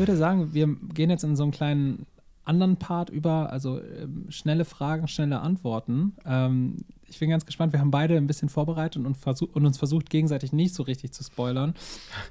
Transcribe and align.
würde 0.00 0.16
sagen, 0.16 0.52
wir 0.52 0.66
gehen 0.92 1.10
jetzt 1.10 1.22
in 1.22 1.36
so 1.36 1.44
einen 1.44 1.52
kleinen 1.52 2.06
anderen 2.44 2.76
Part 2.76 3.10
über, 3.10 3.52
also 3.52 3.80
ähm, 3.80 4.26
schnelle 4.28 4.64
Fragen, 4.64 5.06
schnelle 5.06 5.40
Antworten. 5.40 6.14
Ähm, 6.24 6.78
ich 7.06 7.18
bin 7.18 7.30
ganz 7.30 7.46
gespannt. 7.46 7.72
Wir 7.72 7.80
haben 7.80 7.90
beide 7.90 8.16
ein 8.16 8.26
bisschen 8.26 8.48
vorbereitet 8.48 9.04
und, 9.04 9.16
versuch, 9.16 9.48
und 9.54 9.66
uns 9.66 9.78
versucht, 9.78 10.10
gegenseitig 10.10 10.52
nicht 10.52 10.74
so 10.74 10.82
richtig 10.82 11.12
zu 11.12 11.22
spoilern. 11.22 11.74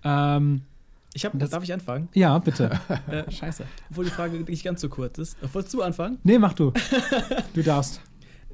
Ähm, 0.04 0.64
ich 1.14 1.26
hab, 1.26 1.38
das, 1.40 1.50
darf 1.50 1.64
ich 1.64 1.74
anfangen? 1.74 2.10
Ja, 2.14 2.38
bitte. 2.38 2.72
äh, 3.08 3.30
Scheiße. 3.32 3.66
Obwohl 3.90 4.06
die 4.06 4.12
Frage 4.12 4.38
nicht 4.38 4.64
ganz 4.64 4.82
so 4.82 4.90
kurz 4.90 5.18
ist. 5.18 5.38
Wolltest 5.54 5.74
du 5.74 5.82
anfangen? 5.82 6.20
Nee, 6.24 6.38
mach 6.38 6.54
du. 6.54 6.72
du 7.54 7.64
darfst. 7.64 8.02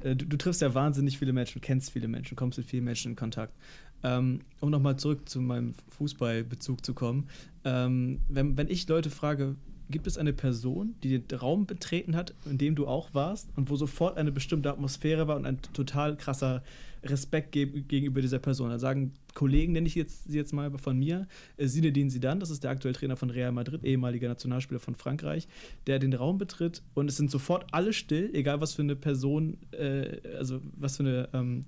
Äh, 0.02 0.16
du, 0.16 0.26
du, 0.26 0.36
triffst 0.36 0.60
ja 0.60 0.74
wahnsinnig 0.74 1.18
viele 1.18 1.32
Menschen, 1.32 1.60
kennst 1.60 1.90
viele 1.90 2.08
Menschen, 2.08 2.36
kommst 2.36 2.58
mit 2.58 2.66
vielen 2.66 2.84
Menschen 2.84 3.12
in 3.12 3.16
Kontakt. 3.16 3.54
Ähm, 4.02 4.40
um 4.60 4.70
nochmal 4.70 4.96
zurück 4.96 5.28
zu 5.28 5.40
meinem 5.40 5.74
Fußballbezug 5.96 6.84
zu 6.84 6.92
kommen. 6.92 7.28
Ähm, 7.64 8.20
wenn, 8.28 8.56
wenn 8.56 8.68
ich 8.68 8.86
Leute 8.88 9.10
frage, 9.10 9.56
gibt 9.88 10.06
es 10.06 10.18
eine 10.18 10.32
Person, 10.32 10.94
die 11.02 11.20
den 11.20 11.38
Raum 11.38 11.66
betreten 11.66 12.16
hat, 12.16 12.34
in 12.44 12.58
dem 12.58 12.74
du 12.74 12.86
auch 12.86 13.14
warst 13.14 13.48
und 13.56 13.70
wo 13.70 13.76
sofort 13.76 14.16
eine 14.16 14.32
bestimmte 14.32 14.70
Atmosphäre 14.70 15.28
war 15.28 15.36
und 15.36 15.46
ein 15.46 15.62
total 15.62 16.16
krasser 16.16 16.62
Respekt 17.06 17.52
ge 17.52 17.66
gegenüber 17.66 18.20
dieser 18.20 18.38
Person. 18.38 18.70
Da 18.70 18.78
sagen 18.78 19.12
Kollegen, 19.34 19.72
nenne 19.72 19.86
ich 19.86 19.94
jetzt, 19.94 20.24
sie 20.24 20.36
jetzt 20.36 20.52
mal 20.52 20.70
von 20.78 20.98
mir, 20.98 21.26
äh, 21.56 21.66
Zinedine 21.66 22.10
Zidane, 22.10 22.40
das 22.40 22.50
ist 22.50 22.64
der 22.64 22.70
aktuelle 22.70 22.94
Trainer 22.94 23.16
von 23.16 23.30
Real 23.30 23.52
Madrid, 23.52 23.84
ehemaliger 23.84 24.28
Nationalspieler 24.28 24.80
von 24.80 24.94
Frankreich, 24.94 25.48
der 25.86 25.98
den 25.98 26.12
Raum 26.12 26.38
betritt 26.38 26.82
und 26.94 27.08
es 27.08 27.16
sind 27.16 27.30
sofort 27.30 27.66
alle 27.72 27.92
still, 27.92 28.30
egal 28.34 28.60
was 28.60 28.74
für 28.74 28.82
eine 28.82 28.96
Person, 28.96 29.58
äh, 29.72 30.20
also 30.36 30.60
was 30.76 30.96
für 30.96 31.02
eine 31.02 31.28
ähm, 31.32 31.64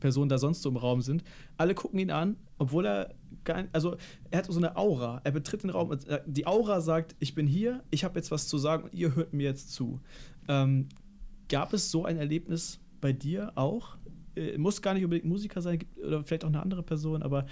Person 0.00 0.28
da 0.28 0.36
sonst 0.38 0.62
so 0.62 0.68
im 0.68 0.76
Raum 0.76 1.00
sind. 1.00 1.24
Alle 1.56 1.74
gucken 1.74 1.98
ihn 1.98 2.10
an, 2.10 2.36
obwohl 2.58 2.86
er 2.86 3.14
gar 3.44 3.62
nicht, 3.62 3.74
also 3.74 3.96
er 4.30 4.38
hat 4.38 4.46
so 4.46 4.58
eine 4.58 4.76
Aura. 4.76 5.20
Er 5.24 5.32
betritt 5.32 5.62
den 5.62 5.70
Raum, 5.70 5.92
äh, 5.92 6.20
die 6.26 6.46
Aura 6.46 6.80
sagt, 6.80 7.16
ich 7.20 7.34
bin 7.34 7.46
hier, 7.46 7.82
ich 7.90 8.04
habe 8.04 8.18
jetzt 8.18 8.30
was 8.30 8.46
zu 8.48 8.58
sagen 8.58 8.84
und 8.84 8.94
ihr 8.94 9.14
hört 9.14 9.32
mir 9.32 9.44
jetzt 9.44 9.72
zu. 9.72 10.00
Ähm, 10.48 10.88
gab 11.48 11.72
es 11.72 11.90
so 11.90 12.04
ein 12.04 12.16
Erlebnis 12.16 12.80
bei 13.00 13.12
dir 13.12 13.52
auch? 13.54 13.96
Äh, 14.36 14.58
muss 14.58 14.82
gar 14.82 14.94
nicht 14.94 15.04
unbedingt 15.04 15.26
Musiker 15.28 15.62
sein, 15.62 15.78
oder 16.04 16.22
vielleicht 16.22 16.44
auch 16.44 16.48
eine 16.48 16.62
andere 16.62 16.82
Person, 16.82 17.22
aber 17.22 17.46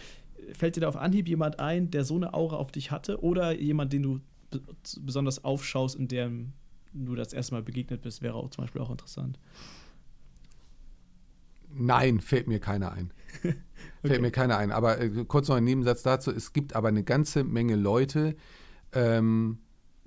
fällt 0.52 0.76
dir 0.76 0.80
da 0.80 0.88
auf 0.88 0.96
Anhieb 0.96 1.28
jemand 1.28 1.60
ein, 1.60 1.90
der 1.90 2.04
so 2.04 2.16
eine 2.16 2.34
Aura 2.34 2.56
auf 2.56 2.72
dich 2.72 2.90
hatte 2.90 3.22
oder 3.22 3.52
jemand, 3.52 3.92
den 3.92 4.02
du 4.02 4.20
besonders 5.00 5.44
aufschaust, 5.44 5.96
in 5.96 6.08
dem 6.08 6.52
du 6.92 7.14
das 7.14 7.32
erste 7.32 7.54
Mal 7.54 7.62
begegnet 7.62 8.02
bist, 8.02 8.22
wäre 8.22 8.34
auch 8.34 8.50
zum 8.50 8.64
Beispiel 8.64 8.82
auch 8.82 8.90
interessant. 8.90 9.38
Nein, 11.74 12.20
fällt 12.20 12.48
mir 12.48 12.60
keiner 12.60 12.92
ein. 12.92 13.12
okay. 13.42 13.54
Fällt 14.04 14.20
mir 14.20 14.30
keiner 14.30 14.58
ein. 14.58 14.72
Aber 14.72 15.00
äh, 15.00 15.24
kurz 15.26 15.48
noch 15.48 15.56
ein 15.56 15.64
Nebensatz 15.64 16.02
dazu. 16.02 16.30
Es 16.30 16.52
gibt 16.52 16.76
aber 16.76 16.88
eine 16.88 17.02
ganze 17.02 17.44
Menge 17.44 17.76
Leute, 17.76 18.36
ähm, 18.92 19.58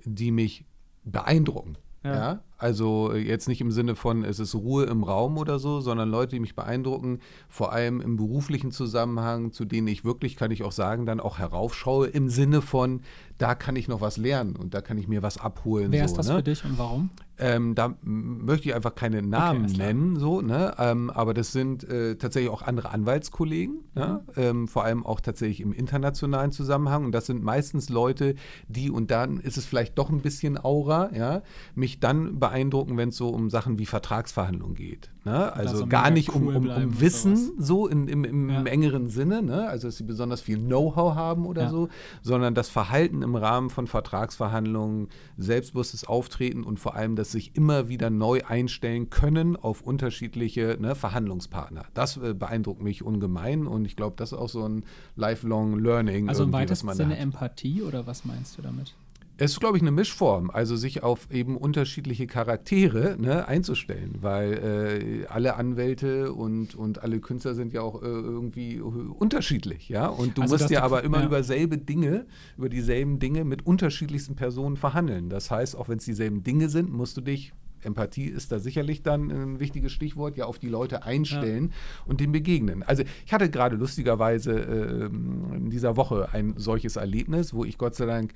die 0.04 0.30
mich 0.30 0.64
beeindrucken. 1.04 1.76
Ja. 2.04 2.14
ja. 2.14 2.44
Also 2.58 3.12
äh, 3.12 3.18
jetzt 3.18 3.48
nicht 3.48 3.60
im 3.60 3.70
Sinne 3.70 3.96
von, 3.96 4.24
es 4.24 4.38
ist 4.38 4.54
Ruhe 4.54 4.84
im 4.84 5.02
Raum 5.02 5.36
oder 5.36 5.58
so, 5.58 5.80
sondern 5.80 6.08
Leute, 6.08 6.36
die 6.36 6.40
mich 6.40 6.54
beeindrucken, 6.54 7.20
vor 7.48 7.72
allem 7.72 8.00
im 8.00 8.16
beruflichen 8.16 8.70
Zusammenhang, 8.72 9.52
zu 9.52 9.64
denen 9.64 9.88
ich 9.88 10.04
wirklich, 10.04 10.36
kann 10.36 10.50
ich 10.50 10.62
auch 10.62 10.72
sagen, 10.72 11.06
dann 11.06 11.20
auch 11.20 11.38
heraufschaue, 11.38 12.06
im 12.08 12.30
Sinne 12.30 12.62
von, 12.62 13.02
da 13.38 13.54
kann 13.54 13.76
ich 13.76 13.88
noch 13.88 14.00
was 14.00 14.16
lernen 14.16 14.56
und 14.56 14.74
da 14.74 14.80
kann 14.80 14.98
ich 14.98 15.08
mir 15.08 15.22
was 15.22 15.38
abholen. 15.38 15.92
Wer 15.92 16.06
so, 16.08 16.12
ist 16.12 16.18
das 16.18 16.28
ne? 16.28 16.36
für 16.36 16.42
dich 16.42 16.64
und 16.64 16.78
warum? 16.78 17.10
Ähm, 17.38 17.74
da 17.74 17.94
möchte 18.02 18.68
ich 18.68 18.74
einfach 18.74 18.94
keine 18.94 19.20
Namen 19.20 19.66
okay, 19.66 19.76
nennen, 19.76 20.16
so, 20.18 20.40
ne? 20.40 20.74
Ähm, 20.78 21.10
aber 21.10 21.34
das 21.34 21.52
sind 21.52 21.84
äh, 21.84 22.16
tatsächlich 22.16 22.50
auch 22.50 22.62
andere 22.62 22.90
Anwaltskollegen, 22.90 23.74
mhm. 23.94 24.00
ne? 24.00 24.24
ähm, 24.36 24.68
vor 24.68 24.84
allem 24.84 25.04
auch 25.04 25.20
tatsächlich 25.20 25.60
im 25.60 25.72
internationalen 25.74 26.50
Zusammenhang. 26.50 27.04
Und 27.04 27.12
das 27.12 27.26
sind 27.26 27.42
meistens 27.42 27.90
Leute, 27.90 28.36
die, 28.68 28.90
und 28.90 29.10
dann 29.10 29.38
ist 29.38 29.58
es 29.58 29.66
vielleicht 29.66 29.98
doch 29.98 30.08
ein 30.08 30.20
bisschen 30.20 30.56
Aura, 30.56 31.10
ja, 31.14 31.42
mich 31.74 32.00
dann 32.00 32.38
beeindrucken, 32.38 32.96
wenn 32.96 33.10
es 33.10 33.16
so 33.16 33.28
um 33.28 33.50
Sachen 33.50 33.78
wie 33.78 33.86
Vertragsverhandlungen 33.86 34.74
geht. 34.74 35.10
Ne? 35.26 35.52
Also 35.52 35.86
gar 35.86 36.10
nicht 36.10 36.34
cool 36.34 36.56
um, 36.56 36.68
um, 36.68 36.70
um 36.70 37.00
Wissen, 37.00 37.52
so 37.58 37.88
in, 37.88 38.06
im, 38.06 38.24
im, 38.24 38.48
ja. 38.48 38.62
engeren 38.62 39.08
Sinne, 39.08 39.42
ne? 39.42 39.68
also 39.68 39.88
dass 39.88 39.96
sie 39.96 40.04
besonders 40.04 40.40
viel 40.40 40.56
Know-how 40.58 41.16
haben 41.16 41.46
oder 41.46 41.62
ja. 41.64 41.68
so, 41.68 41.88
sondern 42.22 42.54
das 42.54 42.68
Verhalten 42.68 43.22
im 43.26 43.36
Rahmen 43.36 43.68
von 43.68 43.86
Vertragsverhandlungen, 43.86 45.08
selbstbewusstes 45.36 46.04
Auftreten 46.04 46.62
und 46.62 46.80
vor 46.80 46.94
allem 46.94 47.16
das 47.16 47.32
sich 47.32 47.54
immer 47.54 47.88
wieder 47.88 48.08
neu 48.08 48.40
einstellen 48.46 49.10
können 49.10 49.56
auf 49.56 49.82
unterschiedliche 49.82 50.78
ne, 50.80 50.94
Verhandlungspartner. 50.94 51.84
Das 51.92 52.16
äh, 52.16 52.32
beeindruckt 52.32 52.82
mich 52.82 53.02
ungemein 53.02 53.66
und 53.66 53.84
ich 53.84 53.96
glaube, 53.96 54.16
das 54.16 54.32
ist 54.32 54.38
auch 54.38 54.48
so 54.48 54.66
ein 54.66 54.84
lifelong 55.16 55.78
Learning. 55.78 56.28
Also 56.28 56.44
im 56.44 56.52
weitesten 56.52 56.92
Sinne 56.94 57.18
Empathie 57.18 57.82
oder 57.82 58.06
was 58.06 58.24
meinst 58.24 58.56
du 58.56 58.62
damit? 58.62 58.94
Es 59.38 59.52
ist, 59.52 59.60
glaube 59.60 59.76
ich, 59.76 59.82
eine 59.82 59.90
Mischform, 59.90 60.50
also 60.50 60.76
sich 60.76 61.02
auf 61.02 61.28
eben 61.30 61.58
unterschiedliche 61.58 62.26
Charaktere 62.26 63.16
ne, 63.18 63.46
einzustellen, 63.46 64.16
weil 64.20 65.24
äh, 65.24 65.26
alle 65.26 65.56
Anwälte 65.56 66.32
und, 66.32 66.74
und 66.74 67.02
alle 67.02 67.20
Künstler 67.20 67.54
sind 67.54 67.72
ja 67.74 67.82
auch 67.82 68.02
äh, 68.02 68.06
irgendwie 68.06 68.80
unterschiedlich, 68.80 69.90
ja. 69.90 70.06
Und 70.06 70.38
du 70.38 70.42
also, 70.42 70.54
musst 70.54 70.70
ja 70.70 70.82
aber 70.82 71.04
immer 71.04 71.20
ja. 71.20 71.26
über 71.26 71.42
selbe 71.42 71.76
Dinge, 71.76 72.26
über 72.56 72.70
dieselben 72.70 73.18
Dinge 73.18 73.44
mit 73.44 73.66
unterschiedlichsten 73.66 74.36
Personen 74.36 74.76
verhandeln. 74.76 75.28
Das 75.28 75.50
heißt, 75.50 75.76
auch 75.76 75.90
wenn 75.90 75.98
es 75.98 76.04
dieselben 76.06 76.42
Dinge 76.42 76.70
sind, 76.70 76.90
musst 76.90 77.16
du 77.18 77.20
dich 77.20 77.52
Empathie 77.86 78.26
ist 78.26 78.52
da 78.52 78.58
sicherlich 78.58 79.02
dann 79.02 79.30
ein 79.30 79.60
wichtiges 79.60 79.92
Stichwort, 79.92 80.36
ja 80.36 80.44
auf 80.44 80.58
die 80.58 80.68
Leute 80.68 81.04
einstellen 81.04 81.68
ja. 81.68 82.02
und 82.06 82.20
dem 82.20 82.32
begegnen. 82.32 82.82
Also 82.82 83.04
ich 83.24 83.32
hatte 83.32 83.48
gerade 83.48 83.76
lustigerweise 83.76 84.52
äh, 84.52 85.06
in 85.06 85.70
dieser 85.70 85.96
Woche 85.96 86.28
ein 86.32 86.54
solches 86.56 86.96
Erlebnis, 86.96 87.54
wo 87.54 87.64
ich 87.64 87.78
Gott 87.78 87.94
sei 87.94 88.06
Dank 88.06 88.32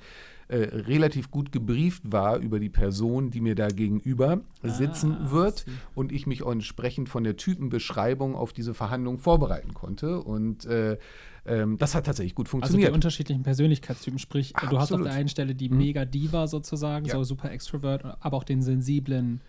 äh, 0.51 0.57
relativ 0.57 1.31
gut 1.31 1.53
gebrieft 1.53 2.11
war 2.11 2.37
über 2.37 2.59
die 2.59 2.69
Person, 2.69 3.31
die 3.31 3.39
mir 3.39 3.55
da 3.55 3.69
gegenüber 3.69 4.41
ah, 4.61 4.67
sitzen 4.67 5.31
wird 5.31 5.65
und 5.95 6.11
ich 6.11 6.27
mich 6.27 6.45
entsprechend 6.45 7.07
von 7.07 7.23
der 7.23 7.37
Typenbeschreibung 7.37 8.35
auf 8.35 8.51
diese 8.51 8.73
Verhandlung 8.73 9.17
vorbereiten 9.17 9.73
konnte. 9.73 10.19
Und 10.19 10.65
äh, 10.65 10.97
ähm, 11.45 11.77
das 11.77 11.95
hat 11.95 12.05
tatsächlich 12.05 12.35
gut 12.35 12.49
funktioniert. 12.49 12.87
Also 12.87 12.91
die 12.91 12.95
unterschiedlichen 12.95 13.43
Persönlichkeitstypen, 13.43 14.19
sprich, 14.19 14.51
Ach, 14.55 14.69
du 14.69 14.77
hast 14.77 14.91
auf 14.91 15.01
der 15.01 15.13
einen 15.13 15.29
Stelle 15.29 15.55
die 15.55 15.69
mhm. 15.69 15.77
Mega-Diva 15.77 16.47
sozusagen, 16.47 17.05
ja. 17.05 17.13
so 17.13 17.23
super 17.23 17.49
Extrovert, 17.49 18.03
aber 18.19 18.35
auch 18.35 18.43
den 18.43 18.61
sensiblen, 18.61 19.39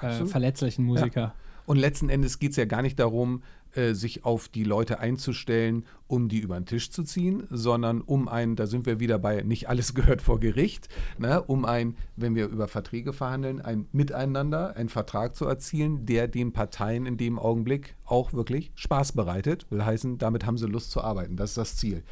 äh, 0.00 0.24
verletzlichen 0.24 0.86
Musiker. 0.86 1.20
Ja. 1.20 1.34
Und 1.66 1.76
letzten 1.76 2.08
Endes 2.08 2.38
geht 2.38 2.52
es 2.52 2.56
ja 2.56 2.64
gar 2.64 2.82
nicht 2.82 2.98
darum, 2.98 3.42
äh, 3.76 3.92
sich 3.92 4.24
auf 4.24 4.48
die 4.48 4.64
Leute 4.64 5.00
einzustellen, 5.00 5.84
um 6.06 6.28
die 6.28 6.38
über 6.38 6.54
den 6.54 6.64
Tisch 6.64 6.90
zu 6.90 7.02
ziehen, 7.02 7.46
sondern 7.50 8.00
um 8.00 8.28
ein, 8.28 8.56
da 8.56 8.66
sind 8.66 8.86
wir 8.86 9.00
wieder 9.00 9.18
bei, 9.18 9.42
nicht 9.42 9.68
alles 9.68 9.92
gehört 9.94 10.22
vor 10.22 10.40
Gericht, 10.40 10.88
ne, 11.18 11.42
um 11.42 11.64
ein, 11.64 11.96
wenn 12.16 12.34
wir 12.34 12.46
über 12.46 12.68
Verträge 12.68 13.12
verhandeln, 13.12 13.60
ein 13.60 13.86
Miteinander, 13.92 14.76
einen 14.76 14.88
Vertrag 14.88 15.36
zu 15.36 15.44
erzielen, 15.44 16.06
der 16.06 16.28
den 16.28 16.52
Parteien 16.52 17.04
in 17.04 17.18
dem 17.18 17.38
Augenblick 17.38 17.96
auch 18.06 18.32
wirklich 18.32 18.72
Spaß 18.76 19.12
bereitet. 19.12 19.66
Will 19.70 19.84
heißen, 19.84 20.18
damit 20.18 20.46
haben 20.46 20.56
sie 20.56 20.66
Lust 20.66 20.90
zu 20.90 21.02
arbeiten. 21.02 21.36
Das 21.36 21.50
ist 21.50 21.58
das 21.58 21.76
Ziel. 21.76 22.02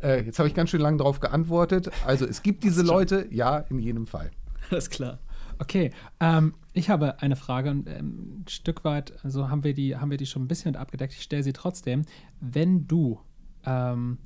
Äh, 0.00 0.24
jetzt 0.24 0.38
habe 0.38 0.48
ich 0.48 0.54
ganz 0.54 0.70
schön 0.70 0.80
lange 0.80 0.98
darauf 0.98 1.18
geantwortet. 1.18 1.90
Also 2.06 2.26
es 2.26 2.42
gibt 2.42 2.62
diese 2.64 2.82
Leute, 2.82 3.26
ja, 3.30 3.58
in 3.58 3.78
jedem 3.78 4.06
Fall. 4.06 4.30
Alles 4.70 4.90
klar. 4.90 5.18
Okay, 5.60 5.90
ähm, 6.20 6.54
ich 6.72 6.88
habe 6.88 7.20
eine 7.20 7.36
Frage 7.36 7.70
und 7.70 7.88
ähm, 7.88 8.40
ein 8.40 8.48
Stück 8.48 8.84
weit, 8.84 9.12
also 9.24 9.50
haben 9.50 9.64
wir 9.64 9.74
die, 9.74 9.96
haben 9.96 10.10
wir 10.10 10.16
die 10.16 10.26
schon 10.26 10.42
ein 10.42 10.48
bisschen 10.48 10.76
abgedeckt. 10.76 11.12
Ich 11.14 11.22
stelle 11.22 11.42
sie 11.42 11.52
trotzdem. 11.52 12.04
Wenn 12.40 12.86
du, 12.86 13.18
ähm, 13.64 14.18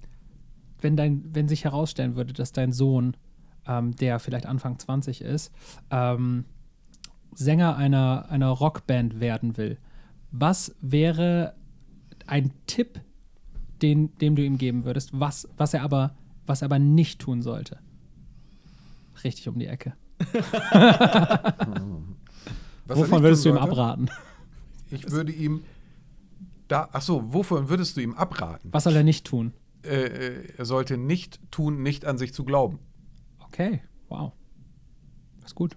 wenn 0.81 0.97
dein, 0.97 1.35
wenn 1.35 1.49
sich 1.49 1.65
herausstellen 1.65 2.17
würde, 2.17 2.35
dass 2.35 2.53
dein 2.53 2.73
Sohn, 2.73 3.17
ähm, 3.67 3.97
der 3.97 4.19
vielleicht 4.19 4.47
Anfang 4.47 4.79
20 4.79 5.23
ist, 5.23 5.53
ähm, 5.91 6.45
Sänger 7.35 7.77
einer, 7.77 8.27
einer 8.29 8.49
Rockband 8.49 9.21
werden 9.21 9.57
will, 9.57 9.79
was 10.33 10.75
wäre 10.83 11.55
ein 12.27 12.53
Tipp, 12.67 13.01
den, 13.81 14.15
dem 14.19 14.37
du 14.37 14.45
ihm 14.45 14.59
geben 14.59 14.85
würdest, 14.85 15.19
was, 15.19 15.49
was 15.57 15.73
er 15.73 15.83
aber, 15.83 16.15
was 16.47 16.61
er 16.63 16.67
aber 16.67 16.79
nicht 16.79 17.21
tun 17.21 17.41
sollte? 17.41 17.79
Richtig 19.25 19.49
um 19.49 19.59
die 19.59 19.67
Ecke. 19.67 19.95
Wovon 22.87 23.23
würdest 23.23 23.45
du 23.45 23.51
ihm 23.51 23.59
abraten? 23.59 24.11
Ich 24.91 25.11
würde 25.11 25.33
ihm 25.33 25.63
da, 26.69 26.89
ach 26.93 27.03
so, 27.03 27.33
wovon 27.33 27.69
würdest 27.69 27.97
du 27.97 28.01
ihm 28.01 28.15
abraten? 28.15 28.71
Was 28.73 28.85
soll 28.85 28.97
er 28.97 29.05
nicht 29.05 29.27
tun? 29.27 29.53
Äh, 29.85 30.05
äh, 30.05 30.49
er 30.57 30.65
sollte 30.65 30.97
nicht 30.97 31.41
tun, 31.51 31.83
nicht 31.83 32.05
an 32.05 32.19
sich 32.19 32.33
zu 32.33 32.45
glauben. 32.45 32.79
Okay, 33.41 33.83
wow. 34.09 34.33
Das 35.41 35.51
ist 35.51 35.55
gut. 35.55 35.77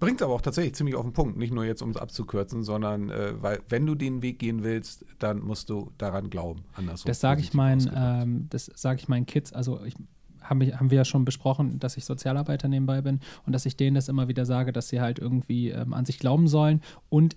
Bringt 0.00 0.20
aber 0.20 0.34
auch 0.34 0.42
tatsächlich 0.42 0.74
ziemlich 0.74 0.96
auf 0.96 1.04
den 1.04 1.12
Punkt. 1.12 1.38
Nicht 1.38 1.52
nur 1.54 1.64
jetzt, 1.64 1.80
um 1.80 1.90
es 1.90 1.96
abzukürzen, 1.96 2.62
sondern 2.62 3.10
äh, 3.10 3.40
weil, 3.40 3.60
wenn 3.68 3.86
du 3.86 3.94
den 3.94 4.22
Weg 4.22 4.38
gehen 4.38 4.62
willst, 4.62 5.06
dann 5.18 5.40
musst 5.40 5.70
du 5.70 5.92
daran 5.96 6.28
glauben. 6.28 6.64
Andersrum 6.74 7.08
das 7.08 7.20
sage 7.20 7.40
ich, 7.40 7.54
meinen, 7.54 7.90
ähm, 7.94 8.48
sag 8.52 8.98
ich 8.98 9.08
meinen 9.08 9.24
Kids. 9.24 9.52
Also, 9.52 9.82
ich 9.84 9.94
haben, 10.44 10.60
haben 10.78 10.90
wir 10.90 10.98
ja 10.98 11.04
schon 11.04 11.24
besprochen, 11.24 11.78
dass 11.78 11.96
ich 11.96 12.04
Sozialarbeiter 12.04 12.68
nebenbei 12.68 13.00
bin 13.00 13.20
und 13.46 13.52
dass 13.52 13.66
ich 13.66 13.76
denen 13.76 13.94
das 13.94 14.08
immer 14.08 14.28
wieder 14.28 14.46
sage, 14.46 14.72
dass 14.72 14.88
sie 14.88 15.00
halt 15.00 15.18
irgendwie 15.18 15.70
ähm, 15.70 15.92
an 15.92 16.04
sich 16.04 16.18
glauben 16.18 16.48
sollen 16.48 16.80
und 17.08 17.36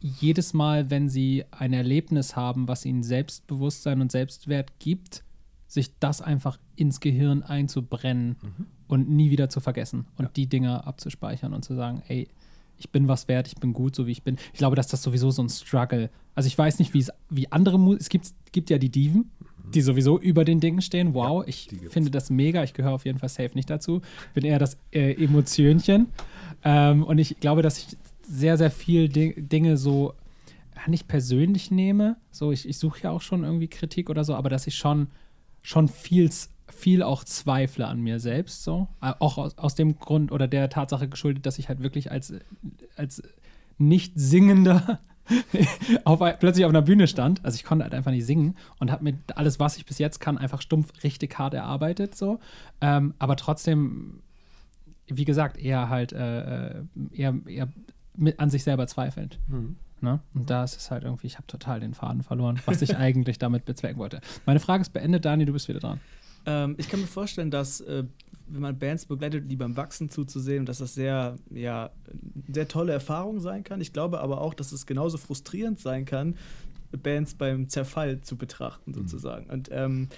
jedes 0.00 0.52
Mal, 0.52 0.90
wenn 0.90 1.08
sie 1.08 1.44
ein 1.50 1.72
Erlebnis 1.72 2.36
haben, 2.36 2.68
was 2.68 2.84
ihnen 2.84 3.02
Selbstbewusstsein 3.02 4.02
und 4.02 4.12
Selbstwert 4.12 4.78
gibt, 4.78 5.24
sich 5.66 5.98
das 5.98 6.20
einfach 6.20 6.58
ins 6.76 7.00
Gehirn 7.00 7.42
einzubrennen 7.42 8.36
mhm. 8.42 8.66
und 8.86 9.08
nie 9.08 9.30
wieder 9.30 9.48
zu 9.48 9.60
vergessen 9.60 10.06
und 10.18 10.26
ja. 10.26 10.30
die 10.36 10.46
Dinge 10.46 10.86
abzuspeichern 10.86 11.54
und 11.54 11.64
zu 11.64 11.74
sagen, 11.74 12.02
ey, 12.08 12.28
ich 12.76 12.90
bin 12.90 13.08
was 13.08 13.28
wert, 13.28 13.46
ich 13.46 13.56
bin 13.56 13.72
gut, 13.72 13.94
so 13.96 14.06
wie 14.06 14.12
ich 14.12 14.22
bin. 14.22 14.36
Ich 14.52 14.58
glaube, 14.58 14.76
dass 14.76 14.88
das 14.88 15.02
sowieso 15.02 15.30
so 15.30 15.42
ein 15.42 15.48
Struggle. 15.48 16.10
Also 16.34 16.48
ich 16.48 16.58
weiß 16.58 16.80
nicht, 16.80 16.92
wie 16.92 17.00
es 17.00 17.10
wie 17.30 17.50
andere 17.50 17.78
Musik. 17.78 18.02
Es 18.02 18.08
gibt, 18.08 18.32
gibt 18.52 18.70
ja 18.70 18.78
die 18.78 18.90
Diven, 18.90 19.30
die 19.72 19.80
sowieso 19.80 20.18
über 20.18 20.44
den 20.44 20.60
Dingen 20.60 20.82
stehen. 20.82 21.14
Wow, 21.14 21.44
ich 21.46 21.68
finde 21.90 22.10
das 22.10 22.30
mega. 22.30 22.62
Ich 22.62 22.74
gehöre 22.74 22.92
auf 22.92 23.04
jeden 23.04 23.18
Fall 23.18 23.28
safe 23.28 23.52
nicht 23.54 23.70
dazu. 23.70 24.02
Bin 24.34 24.44
eher 24.44 24.58
das 24.58 24.76
äh, 24.92 25.12
Emotionchen. 25.22 26.08
Ähm, 26.64 27.02
und 27.02 27.18
ich 27.18 27.40
glaube, 27.40 27.62
dass 27.62 27.78
ich 27.78 27.96
sehr, 28.22 28.56
sehr 28.56 28.70
viel 28.70 29.08
Di 29.08 29.34
Dinge 29.36 29.76
so 29.76 30.14
nicht 30.86 31.08
persönlich 31.08 31.70
nehme. 31.70 32.16
So, 32.30 32.52
ich, 32.52 32.68
ich 32.68 32.78
suche 32.78 33.04
ja 33.04 33.10
auch 33.10 33.22
schon 33.22 33.44
irgendwie 33.44 33.68
Kritik 33.68 34.10
oder 34.10 34.24
so, 34.24 34.34
aber 34.34 34.50
dass 34.50 34.66
ich 34.66 34.76
schon, 34.76 35.08
schon 35.62 35.88
viel 35.88 36.30
viel 36.66 37.02
auch 37.02 37.24
zweifle 37.24 37.86
an 37.86 38.00
mir 38.00 38.18
selbst, 38.18 38.64
so. 38.64 38.88
Äh, 39.00 39.12
auch 39.18 39.38
aus, 39.38 39.56
aus 39.58 39.74
dem 39.74 39.98
Grund 39.98 40.32
oder 40.32 40.48
der 40.48 40.68
Tatsache 40.70 41.08
geschuldet, 41.08 41.46
dass 41.46 41.58
ich 41.58 41.68
halt 41.68 41.82
wirklich 41.82 42.10
als, 42.10 42.32
als 42.96 43.22
nicht 43.78 44.14
singender 44.16 45.00
auf, 46.04 46.20
plötzlich 46.38 46.64
auf 46.64 46.70
einer 46.70 46.82
Bühne 46.82 47.06
stand. 47.06 47.44
Also 47.44 47.56
ich 47.56 47.64
konnte 47.64 47.84
halt 47.84 47.94
einfach 47.94 48.10
nicht 48.10 48.26
singen 48.26 48.56
und 48.78 48.90
habe 48.90 49.04
mir 49.04 49.18
alles, 49.34 49.60
was 49.60 49.76
ich 49.76 49.86
bis 49.86 49.98
jetzt 49.98 50.20
kann, 50.20 50.38
einfach 50.38 50.60
stumpf 50.60 50.92
richtig 51.02 51.38
hart 51.38 51.54
erarbeitet, 51.54 52.14
so. 52.14 52.40
Ähm, 52.80 53.14
aber 53.18 53.36
trotzdem, 53.36 54.22
wie 55.06 55.24
gesagt, 55.24 55.58
eher 55.58 55.88
halt 55.88 56.12
äh, 56.12 56.78
äh 56.78 56.84
eher, 57.12 57.34
eher 57.46 57.68
mit 58.16 58.38
an 58.40 58.50
sich 58.50 58.64
selber 58.64 58.86
zweifelnd. 58.86 59.38
Mhm. 59.48 59.76
Ne? 60.00 60.20
Und 60.34 60.50
da 60.50 60.64
ist 60.64 60.76
es 60.76 60.90
halt 60.90 61.02
irgendwie, 61.02 61.26
ich 61.26 61.36
habe 61.36 61.46
total 61.46 61.80
den 61.80 61.94
Faden 61.94 62.22
verloren, 62.22 62.60
was 62.66 62.82
ich 62.82 62.96
eigentlich 62.96 63.38
damit 63.38 63.64
bezwecken 63.64 63.98
wollte. 63.98 64.20
Meine 64.44 64.60
Frage 64.60 64.82
ist 64.82 64.90
beendet, 64.90 65.24
Dani, 65.24 65.46
du 65.46 65.52
bist 65.52 65.68
wieder 65.68 65.80
dran. 65.80 66.00
Ähm, 66.46 66.74
ich 66.78 66.88
kann 66.88 67.00
mir 67.00 67.06
vorstellen, 67.06 67.50
dass, 67.50 67.80
äh, 67.80 68.04
wenn 68.46 68.60
man 68.60 68.78
Bands 68.78 69.06
begleitet, 69.06 69.50
die 69.50 69.56
beim 69.56 69.76
Wachsen 69.76 70.10
zuzusehen, 70.10 70.66
dass 70.66 70.78
das 70.78 70.94
sehr, 70.94 71.36
ja, 71.50 71.90
sehr 72.48 72.68
tolle 72.68 72.92
Erfahrung 72.92 73.40
sein 73.40 73.64
kann. 73.64 73.80
Ich 73.80 73.92
glaube 73.92 74.20
aber 74.20 74.40
auch, 74.40 74.54
dass 74.54 74.72
es 74.72 74.86
genauso 74.86 75.16
frustrierend 75.16 75.80
sein 75.80 76.04
kann, 76.04 76.36
Bands 77.02 77.34
beim 77.34 77.68
Zerfall 77.68 78.20
zu 78.20 78.36
betrachten, 78.36 78.90
mhm. 78.90 78.94
sozusagen. 78.94 79.46
Mhm. 79.46 79.52
Und 79.52 79.68
ähm, 79.72 80.08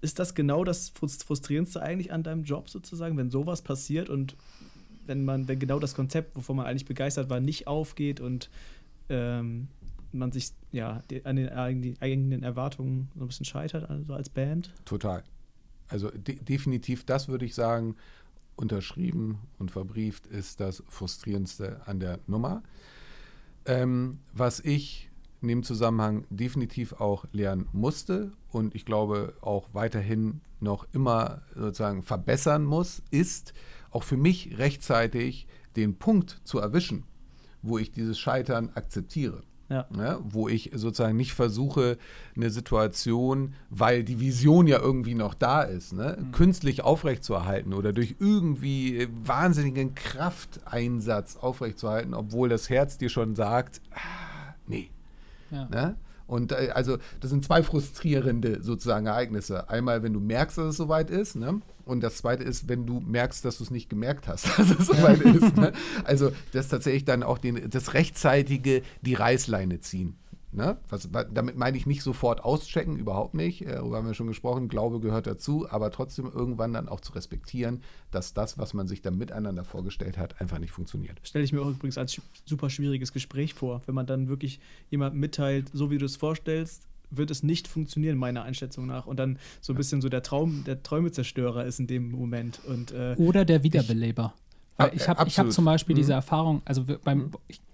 ist 0.00 0.18
das 0.18 0.34
genau 0.34 0.64
das 0.64 0.90
Frustrierendste 0.90 1.82
eigentlich 1.82 2.12
an 2.12 2.22
deinem 2.22 2.44
Job, 2.44 2.68
sozusagen, 2.68 3.16
wenn 3.16 3.30
sowas 3.30 3.62
passiert 3.62 4.08
und 4.08 4.36
wenn 5.06 5.24
man, 5.24 5.48
wenn 5.48 5.58
genau 5.58 5.78
das 5.78 5.94
Konzept, 5.94 6.36
wovon 6.36 6.56
man 6.56 6.66
eigentlich 6.66 6.84
begeistert 6.84 7.30
war, 7.30 7.40
nicht 7.40 7.66
aufgeht 7.66 8.20
und 8.20 8.50
ähm, 9.08 9.68
man 10.12 10.32
sich 10.32 10.52
ja 10.72 11.02
an 11.24 11.36
den 11.36 11.48
eigenen 12.00 12.42
Erwartungen 12.42 13.08
so 13.14 13.24
ein 13.24 13.28
bisschen 13.28 13.46
scheitert, 13.46 13.88
also 13.88 14.14
als 14.14 14.28
Band? 14.28 14.72
Total. 14.84 15.22
Also 15.88 16.10
de 16.10 16.36
definitiv, 16.36 17.04
das 17.04 17.28
würde 17.28 17.44
ich 17.44 17.54
sagen, 17.54 17.96
unterschrieben 18.56 19.38
und 19.58 19.70
verbrieft 19.70 20.26
ist 20.26 20.60
das 20.60 20.82
Frustrierendste 20.88 21.82
an 21.86 22.00
der 22.00 22.20
Nummer. 22.26 22.62
Ähm, 23.66 24.18
was 24.32 24.60
ich 24.60 25.10
in 25.42 25.48
dem 25.48 25.62
Zusammenhang 25.62 26.24
definitiv 26.30 26.94
auch 26.94 27.26
lernen 27.32 27.68
musste 27.72 28.32
und 28.50 28.74
ich 28.74 28.84
glaube 28.84 29.34
auch 29.42 29.68
weiterhin 29.72 30.40
noch 30.60 30.86
immer 30.92 31.42
sozusagen 31.54 32.02
verbessern 32.02 32.64
muss, 32.64 33.02
ist 33.10 33.52
auch 33.90 34.02
für 34.02 34.16
mich 34.16 34.58
rechtzeitig 34.58 35.46
den 35.76 35.98
Punkt 35.98 36.40
zu 36.44 36.58
erwischen, 36.58 37.04
wo 37.62 37.78
ich 37.78 37.90
dieses 37.92 38.18
Scheitern 38.18 38.70
akzeptiere. 38.74 39.42
Ja. 39.68 39.86
Ne, 39.90 40.18
wo 40.22 40.48
ich 40.48 40.70
sozusagen 40.74 41.16
nicht 41.16 41.34
versuche, 41.34 41.98
eine 42.36 42.50
Situation, 42.50 43.54
weil 43.68 44.04
die 44.04 44.20
Vision 44.20 44.68
ja 44.68 44.78
irgendwie 44.78 45.16
noch 45.16 45.34
da 45.34 45.62
ist, 45.62 45.92
ne, 45.92 46.16
mhm. 46.20 46.30
künstlich 46.30 46.84
aufrechtzuerhalten 46.84 47.74
oder 47.74 47.92
durch 47.92 48.14
irgendwie 48.20 49.08
wahnsinnigen 49.24 49.96
Krafteinsatz 49.96 51.36
aufrechtzuerhalten, 51.36 52.14
obwohl 52.14 52.48
das 52.48 52.70
Herz 52.70 52.96
dir 52.96 53.08
schon 53.08 53.34
sagt, 53.34 53.80
ah, 53.92 54.54
nee. 54.68 54.90
Ja. 55.50 55.64
Ne? 55.68 55.96
Und 56.26 56.52
äh, 56.52 56.70
also 56.74 56.98
das 57.20 57.30
sind 57.30 57.44
zwei 57.44 57.62
frustrierende 57.62 58.62
sozusagen 58.62 59.06
Ereignisse. 59.06 59.68
Einmal, 59.68 60.02
wenn 60.02 60.12
du 60.12 60.20
merkst, 60.20 60.58
dass 60.58 60.66
es 60.66 60.76
soweit 60.76 61.10
ist, 61.10 61.36
ne? 61.36 61.60
Und 61.86 62.00
das 62.00 62.16
zweite 62.16 62.42
ist, 62.42 62.68
wenn 62.68 62.84
du 62.84 63.00
merkst, 63.00 63.44
dass 63.44 63.58
du 63.58 63.64
es 63.64 63.70
nicht 63.70 63.88
gemerkt 63.88 64.26
hast, 64.28 64.46
dass 64.58 64.70
es 64.70 64.86
soweit 64.88 65.20
ist. 65.22 65.56
Ne? 65.56 65.72
Also 66.04 66.32
das 66.52 66.68
tatsächlich 66.68 67.04
dann 67.04 67.22
auch 67.22 67.38
den, 67.38 67.70
das 67.70 67.94
rechtzeitige 67.94 68.82
die 69.02 69.14
Reißleine 69.14 69.80
ziehen. 69.80 70.18
Ne? 70.50 70.78
Was, 70.88 71.08
damit 71.12 71.56
meine 71.56 71.76
ich 71.76 71.86
nicht 71.86 72.02
sofort 72.02 72.42
auschecken, 72.42 72.96
überhaupt 72.96 73.34
nicht. 73.34 73.62
Äh, 73.62 73.72
darüber 73.72 73.98
haben 73.98 74.06
wir 74.06 74.14
schon 74.14 74.26
gesprochen. 74.26 74.68
Glaube 74.68 75.00
gehört 75.00 75.26
dazu, 75.26 75.70
aber 75.70 75.90
trotzdem 75.90 76.26
irgendwann 76.32 76.72
dann 76.72 76.88
auch 76.88 77.00
zu 77.00 77.12
respektieren, 77.12 77.82
dass 78.10 78.34
das, 78.34 78.58
was 78.58 78.74
man 78.74 78.88
sich 78.88 79.00
dann 79.00 79.16
miteinander 79.16 79.64
vorgestellt 79.64 80.18
hat, 80.18 80.40
einfach 80.40 80.58
nicht 80.58 80.72
funktioniert. 80.72 81.20
Stelle 81.22 81.44
ich 81.44 81.52
mir 81.52 81.60
übrigens 81.60 81.98
als 81.98 82.20
super 82.46 82.68
schwieriges 82.70 83.12
Gespräch 83.12 83.54
vor, 83.54 83.82
wenn 83.86 83.94
man 83.94 84.06
dann 84.06 84.28
wirklich 84.28 84.58
jemandem 84.90 85.20
mitteilt, 85.20 85.70
so 85.72 85.90
wie 85.90 85.98
du 85.98 86.06
es 86.06 86.16
vorstellst, 86.16 86.88
wird 87.10 87.30
es 87.30 87.42
nicht 87.42 87.68
funktionieren, 87.68 88.18
meiner 88.18 88.42
Einschätzung 88.42 88.86
nach. 88.86 89.06
Und 89.06 89.18
dann 89.18 89.38
so 89.60 89.72
ein 89.72 89.76
bisschen 89.76 90.00
so 90.00 90.08
der 90.08 90.22
Traum, 90.22 90.64
der 90.64 90.82
Träumezerstörer 90.82 91.64
ist 91.64 91.80
in 91.80 91.86
dem 91.86 92.10
Moment. 92.10 92.60
Und, 92.66 92.92
äh, 92.92 93.14
Oder 93.16 93.44
der 93.44 93.62
Wiederbeleber. 93.62 94.34
Ich, 94.92 95.00
ich 95.00 95.08
habe 95.08 95.24
hab 95.24 95.52
zum 95.52 95.64
Beispiel 95.64 95.94
mhm. 95.94 95.98
diese 95.98 96.12
Erfahrung, 96.12 96.62
also 96.64 96.84
beim, 97.02 97.18
mhm. 97.18 97.30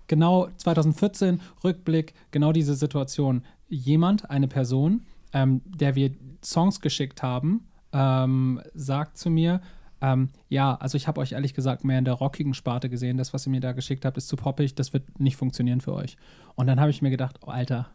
genau 0.07 0.49
2014, 0.57 1.41
Rückblick, 1.65 2.15
genau 2.31 2.53
diese 2.53 2.75
Situation. 2.75 3.43
Jemand, 3.69 4.31
eine 4.31 4.49
Person, 4.49 5.03
ähm, 5.33 5.63
der 5.67 5.95
wir 5.97 6.13
Songs 6.45 6.81
geschickt 6.81 7.23
haben, 7.23 7.67
ähm, 7.93 8.61
sagt 8.75 9.19
zu 9.19 9.31
mir, 9.31 9.61
ähm, 10.01 10.31
ja, 10.49 10.75
also 10.75 10.97
ich 10.97 11.07
habe 11.07 11.21
euch 11.21 11.33
ehrlich 11.33 11.55
gesagt 11.55 11.85
mehr 11.85 11.99
in 11.99 12.05
der 12.05 12.15
rockigen 12.15 12.55
Sparte 12.55 12.91
gesehen. 12.91 13.17
Das, 13.17 13.33
was 13.33 13.47
ihr 13.47 13.51
mir 13.51 13.61
da 13.61 13.73
geschickt 13.73 14.05
habt, 14.05 14.17
ist 14.17 14.29
zu 14.29 14.37
poppig. 14.37 14.75
Das 14.75 14.93
wird 14.93 15.21
nicht 15.21 15.37
funktionieren 15.37 15.81
für 15.81 15.95
euch. 15.95 16.17
Und 16.57 16.67
dann 16.67 16.81
habe 16.81 16.91
ich 16.91 17.03
mir 17.03 17.11
gedacht, 17.11 17.39
oh, 17.47 17.51
Alter, 17.51 17.89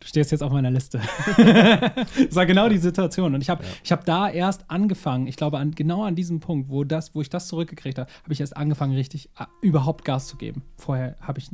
du 0.00 0.06
stehst 0.06 0.30
jetzt 0.30 0.42
auf 0.42 0.52
meiner 0.52 0.70
Liste. 0.70 1.00
das 1.36 2.34
war 2.34 2.46
genau 2.46 2.68
die 2.68 2.78
Situation. 2.78 3.34
Und 3.34 3.40
ich 3.40 3.50
habe 3.50 3.64
ja. 3.64 3.90
hab 3.90 4.04
da 4.04 4.28
erst 4.28 4.70
angefangen, 4.70 5.26
ich 5.26 5.36
glaube, 5.36 5.58
an, 5.58 5.72
genau 5.72 6.04
an 6.04 6.14
diesem 6.14 6.40
Punkt, 6.40 6.68
wo, 6.70 6.84
das, 6.84 7.14
wo 7.14 7.20
ich 7.20 7.30
das 7.30 7.48
zurückgekriegt 7.48 7.98
habe, 7.98 8.10
habe 8.22 8.32
ich 8.32 8.40
erst 8.40 8.56
angefangen, 8.56 8.94
richtig 8.94 9.30
uh, 9.40 9.44
überhaupt 9.60 10.04
Gas 10.04 10.26
zu 10.26 10.36
geben. 10.36 10.62
Vorher 10.76 11.16
ich, 11.36 11.50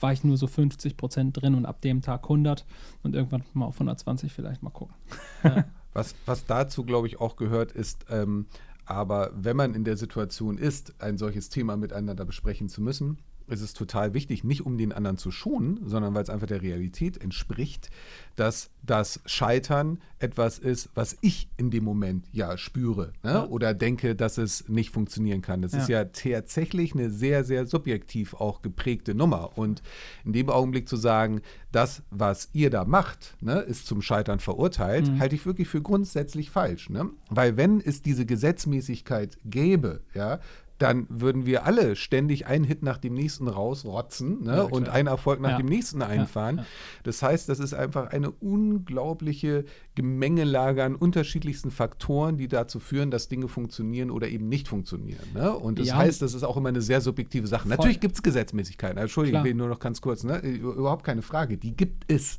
war 0.00 0.12
ich 0.12 0.24
nur 0.24 0.36
so 0.36 0.46
50 0.46 0.96
Prozent 0.96 1.40
drin 1.40 1.54
und 1.54 1.66
ab 1.66 1.80
dem 1.80 2.02
Tag 2.02 2.24
100 2.24 2.64
und 3.02 3.14
irgendwann 3.14 3.44
mal 3.52 3.66
auf 3.66 3.76
120 3.76 4.32
vielleicht 4.32 4.62
mal 4.62 4.70
gucken. 4.70 4.94
Ja. 5.44 5.64
was, 5.92 6.14
was 6.24 6.46
dazu, 6.46 6.84
glaube 6.84 7.08
ich, 7.08 7.20
auch 7.20 7.34
gehört, 7.34 7.72
ist, 7.72 8.06
ähm, 8.10 8.46
aber 8.84 9.32
wenn 9.34 9.56
man 9.56 9.74
in 9.74 9.82
der 9.82 9.96
Situation 9.96 10.56
ist, 10.56 11.02
ein 11.02 11.18
solches 11.18 11.48
Thema 11.48 11.76
miteinander 11.76 12.24
besprechen 12.24 12.68
zu 12.68 12.80
müssen, 12.80 13.18
ist 13.52 13.60
es 13.60 13.74
total 13.74 14.14
wichtig, 14.14 14.42
nicht 14.42 14.64
um 14.64 14.78
den 14.78 14.92
anderen 14.92 15.18
zu 15.18 15.30
schonen, 15.30 15.80
sondern 15.84 16.14
weil 16.14 16.22
es 16.22 16.30
einfach 16.30 16.46
der 16.46 16.62
Realität 16.62 17.22
entspricht, 17.22 17.90
dass 18.34 18.70
das 18.82 19.20
Scheitern 19.26 20.00
etwas 20.18 20.58
ist, 20.58 20.88
was 20.94 21.16
ich 21.20 21.48
in 21.56 21.70
dem 21.70 21.84
Moment 21.84 22.26
ja 22.32 22.56
spüre 22.56 23.12
ne? 23.22 23.32
ja. 23.32 23.46
oder 23.46 23.74
denke, 23.74 24.16
dass 24.16 24.38
es 24.38 24.68
nicht 24.68 24.90
funktionieren 24.90 25.42
kann. 25.42 25.62
Das 25.62 25.72
ja. 25.72 25.78
ist 25.78 25.88
ja 25.88 26.04
tatsächlich 26.04 26.94
eine 26.94 27.10
sehr, 27.10 27.44
sehr 27.44 27.66
subjektiv 27.66 28.34
auch 28.34 28.62
geprägte 28.62 29.14
Nummer. 29.14 29.56
Und 29.56 29.82
in 30.24 30.32
dem 30.32 30.48
Augenblick 30.48 30.88
zu 30.88 30.96
sagen, 30.96 31.42
das, 31.70 32.02
was 32.10 32.48
ihr 32.52 32.70
da 32.70 32.84
macht, 32.84 33.36
ne, 33.40 33.60
ist 33.60 33.86
zum 33.86 34.02
Scheitern 34.02 34.40
verurteilt, 34.40 35.08
mhm. 35.08 35.18
halte 35.20 35.34
ich 35.34 35.46
wirklich 35.46 35.68
für 35.68 35.82
grundsätzlich 35.82 36.50
falsch. 36.50 36.90
Ne? 36.90 37.10
Weil 37.28 37.56
wenn 37.56 37.80
es 37.80 38.02
diese 38.02 38.26
Gesetzmäßigkeit 38.26 39.38
gäbe, 39.44 40.00
ja, 40.14 40.40
dann 40.82 41.06
würden 41.08 41.46
wir 41.46 41.64
alle 41.64 41.94
ständig 41.94 42.46
einen 42.46 42.64
Hit 42.64 42.82
nach 42.82 42.98
dem 42.98 43.14
nächsten 43.14 43.46
rausrotzen 43.46 44.42
ne? 44.42 44.56
ja, 44.56 44.62
und 44.62 44.88
einen 44.88 45.06
Erfolg 45.06 45.40
nach 45.40 45.50
ja. 45.50 45.56
dem 45.58 45.66
nächsten 45.66 46.02
einfahren. 46.02 46.58
Ja, 46.58 46.66
das 47.04 47.22
heißt, 47.22 47.48
das 47.48 47.60
ist 47.60 47.72
einfach 47.72 48.10
eine 48.10 48.32
unglaubliche 48.32 49.64
Gemengelage 49.94 50.82
an 50.82 50.96
unterschiedlichsten 50.96 51.70
Faktoren, 51.70 52.36
die 52.36 52.48
dazu 52.48 52.80
führen, 52.80 53.12
dass 53.12 53.28
Dinge 53.28 53.46
funktionieren 53.46 54.10
oder 54.10 54.28
eben 54.28 54.48
nicht 54.48 54.66
funktionieren. 54.66 55.24
Ne? 55.34 55.52
Und 55.52 55.78
das 55.78 55.94
heißt, 55.94 56.20
das 56.20 56.34
ist 56.34 56.42
auch 56.42 56.56
immer 56.56 56.70
eine 56.70 56.82
sehr 56.82 57.00
subjektive 57.00 57.46
Sache. 57.46 57.68
Voll. 57.68 57.76
Natürlich 57.76 58.00
gibt 58.00 58.16
es 58.16 58.22
Gesetzmäßigkeiten. 58.22 58.98
Entschuldigung, 58.98 59.56
nur 59.56 59.68
noch 59.68 59.78
ganz 59.78 60.00
kurz. 60.00 60.24
Ne? 60.24 60.38
Überhaupt 60.38 61.04
keine 61.04 61.22
Frage. 61.22 61.58
Die 61.58 61.76
gibt 61.76 62.10
es. 62.10 62.38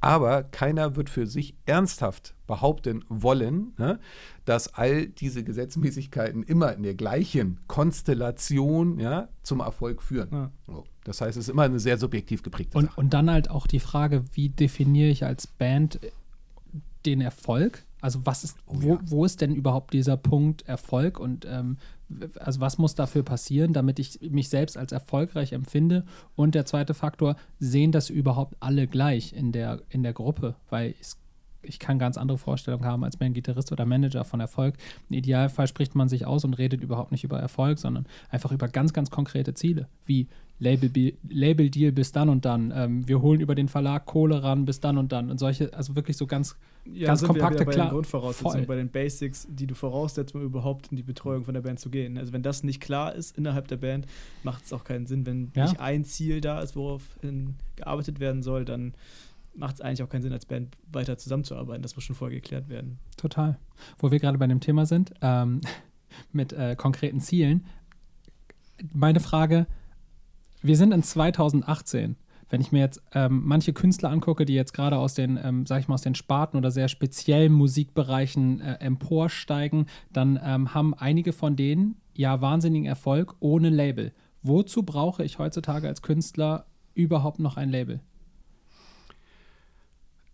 Aber 0.00 0.42
keiner 0.42 0.96
wird 0.96 1.10
für 1.10 1.26
sich 1.26 1.54
ernsthaft 1.66 2.34
behaupten 2.46 3.04
wollen, 3.08 3.74
ne, 3.78 4.00
dass 4.44 4.74
all 4.74 5.06
diese 5.06 5.44
Gesetzmäßigkeiten 5.44 6.42
immer 6.42 6.72
in 6.74 6.82
der 6.82 6.94
gleichen 6.94 7.60
Konstellation 7.68 8.98
ja, 8.98 9.28
zum 9.42 9.60
Erfolg 9.60 10.02
führen. 10.02 10.28
Ja. 10.32 10.50
So. 10.66 10.84
Das 11.04 11.20
heißt, 11.20 11.36
es 11.36 11.44
ist 11.44 11.50
immer 11.50 11.62
eine 11.62 11.78
sehr 11.78 11.98
subjektiv 11.98 12.42
geprägte 12.42 12.76
und, 12.78 12.86
Sache. 12.86 13.00
Und 13.00 13.14
dann 13.14 13.30
halt 13.30 13.50
auch 13.50 13.66
die 13.66 13.80
Frage, 13.80 14.24
wie 14.32 14.48
definiere 14.48 15.10
ich 15.10 15.24
als 15.24 15.46
Band 15.46 16.00
den 17.06 17.20
Erfolg? 17.20 17.84
Also 18.00 18.24
was 18.24 18.44
ist, 18.44 18.56
oh, 18.66 18.76
wo, 18.76 18.88
ja. 18.94 19.00
wo 19.04 19.24
ist 19.24 19.40
denn 19.40 19.54
überhaupt 19.54 19.92
dieser 19.92 20.16
Punkt 20.16 20.66
Erfolg 20.66 21.20
und 21.20 21.46
ähm, 21.48 21.76
also 22.38 22.60
was 22.60 22.78
muss 22.78 22.94
dafür 22.94 23.22
passieren, 23.22 23.72
damit 23.72 23.98
ich 23.98 24.20
mich 24.20 24.48
selbst 24.48 24.76
als 24.76 24.92
erfolgreich 24.92 25.52
empfinde? 25.52 26.04
Und 26.36 26.54
der 26.54 26.66
zweite 26.66 26.94
Faktor, 26.94 27.36
sehen 27.58 27.92
das 27.92 28.10
überhaupt 28.10 28.56
alle 28.60 28.86
gleich 28.86 29.32
in 29.32 29.52
der, 29.52 29.82
in 29.88 30.02
der 30.02 30.12
Gruppe? 30.12 30.56
Weil 30.68 30.94
es 31.00 31.19
ich 31.62 31.78
kann 31.78 31.98
ganz 31.98 32.16
andere 32.16 32.38
Vorstellungen 32.38 32.84
haben 32.84 33.04
als 33.04 33.18
mein 33.20 33.32
Gitarrist 33.32 33.70
oder 33.72 33.84
Manager 33.86 34.24
von 34.24 34.40
Erfolg. 34.40 34.74
Im 35.08 35.16
Idealfall 35.16 35.66
spricht 35.66 35.94
man 35.94 36.08
sich 36.08 36.26
aus 36.26 36.44
und 36.44 36.54
redet 36.54 36.82
überhaupt 36.82 37.12
nicht 37.12 37.24
über 37.24 37.38
Erfolg, 37.38 37.78
sondern 37.78 38.06
einfach 38.30 38.52
über 38.52 38.68
ganz, 38.68 38.92
ganz 38.92 39.10
konkrete 39.10 39.54
Ziele, 39.54 39.88
wie 40.06 40.28
Label, 40.58 40.90
Label 41.28 41.70
Deal 41.70 41.90
bis 41.90 42.12
dann 42.12 42.28
und 42.28 42.44
dann. 42.44 42.70
Ähm, 42.74 43.08
wir 43.08 43.22
holen 43.22 43.40
über 43.40 43.54
den 43.54 43.68
Verlag 43.68 44.04
Kohle 44.04 44.42
ran 44.42 44.66
bis 44.66 44.78
dann 44.80 44.98
und 44.98 45.10
dann. 45.10 45.30
Und 45.30 45.38
solche, 45.40 45.72
also 45.72 45.96
wirklich 45.96 46.18
so 46.18 46.26
ganz, 46.26 46.54
Ja, 46.84 47.06
ganz 47.06 47.22
kompakte, 47.24 47.60
wir 47.60 47.66
bei 47.66 47.72
klar. 47.72 47.86
den 47.88 47.92
Grundvoraussetzungen, 47.92 48.58
voll. 48.58 48.66
bei 48.66 48.76
den 48.76 48.90
Basics, 48.90 49.46
die 49.48 49.66
du 49.66 49.74
voraussetzt, 49.74 50.34
um 50.34 50.42
überhaupt 50.42 50.88
in 50.88 50.98
die 50.98 51.02
Betreuung 51.02 51.44
von 51.46 51.54
der 51.54 51.62
Band 51.62 51.80
zu 51.80 51.88
gehen. 51.88 52.18
Also 52.18 52.34
wenn 52.34 52.42
das 52.42 52.62
nicht 52.62 52.80
klar 52.82 53.14
ist 53.14 53.38
innerhalb 53.38 53.68
der 53.68 53.78
Band, 53.78 54.06
macht 54.42 54.64
es 54.66 54.72
auch 54.74 54.84
keinen 54.84 55.06
Sinn. 55.06 55.24
Wenn 55.24 55.50
Ja. 55.56 55.64
nicht 55.64 55.80
ein 55.80 56.04
Ziel 56.04 56.42
da 56.42 56.60
ist, 56.60 56.76
worauf 56.76 57.02
gearbeitet 57.76 58.20
werden 58.20 58.42
soll, 58.42 58.66
dann 58.66 58.92
macht 59.54 59.76
es 59.76 59.80
eigentlich 59.80 60.02
auch 60.02 60.08
keinen 60.08 60.22
Sinn, 60.22 60.32
als 60.32 60.46
Band 60.46 60.76
weiter 60.90 61.18
zusammenzuarbeiten. 61.18 61.82
Das 61.82 61.96
muss 61.96 62.04
schon 62.04 62.16
vorher 62.16 62.40
geklärt 62.40 62.68
werden. 62.68 62.98
Total. 63.16 63.58
Wo 63.98 64.10
wir 64.10 64.18
gerade 64.18 64.38
bei 64.38 64.46
dem 64.46 64.60
Thema 64.60 64.86
sind, 64.86 65.12
ähm, 65.20 65.60
mit 66.32 66.52
äh, 66.52 66.76
konkreten 66.76 67.20
Zielen. 67.20 67.66
Meine 68.92 69.20
Frage, 69.20 69.66
wir 70.62 70.76
sind 70.76 70.92
in 70.92 71.02
2018. 71.02 72.16
Wenn 72.48 72.60
ich 72.60 72.72
mir 72.72 72.80
jetzt 72.80 73.00
ähm, 73.14 73.42
manche 73.44 73.72
Künstler 73.72 74.10
angucke, 74.10 74.44
die 74.44 74.54
jetzt 74.54 74.72
gerade 74.72 74.98
aus 74.98 75.14
den, 75.14 75.38
ähm, 75.42 75.66
sag 75.66 75.80
ich 75.80 75.88
mal, 75.88 75.94
aus 75.94 76.02
den 76.02 76.16
Sparten 76.16 76.58
oder 76.58 76.72
sehr 76.72 76.88
speziellen 76.88 77.52
Musikbereichen 77.52 78.60
äh, 78.60 78.74
emporsteigen, 78.80 79.86
dann 80.12 80.38
ähm, 80.42 80.74
haben 80.74 80.94
einige 80.94 81.32
von 81.32 81.54
denen 81.54 81.96
ja 82.16 82.40
wahnsinnigen 82.40 82.86
Erfolg 82.86 83.36
ohne 83.38 83.70
Label. 83.70 84.12
Wozu 84.42 84.82
brauche 84.82 85.22
ich 85.22 85.38
heutzutage 85.38 85.86
als 85.86 86.02
Künstler 86.02 86.66
überhaupt 86.94 87.38
noch 87.38 87.56
ein 87.56 87.68
Label? 87.68 88.00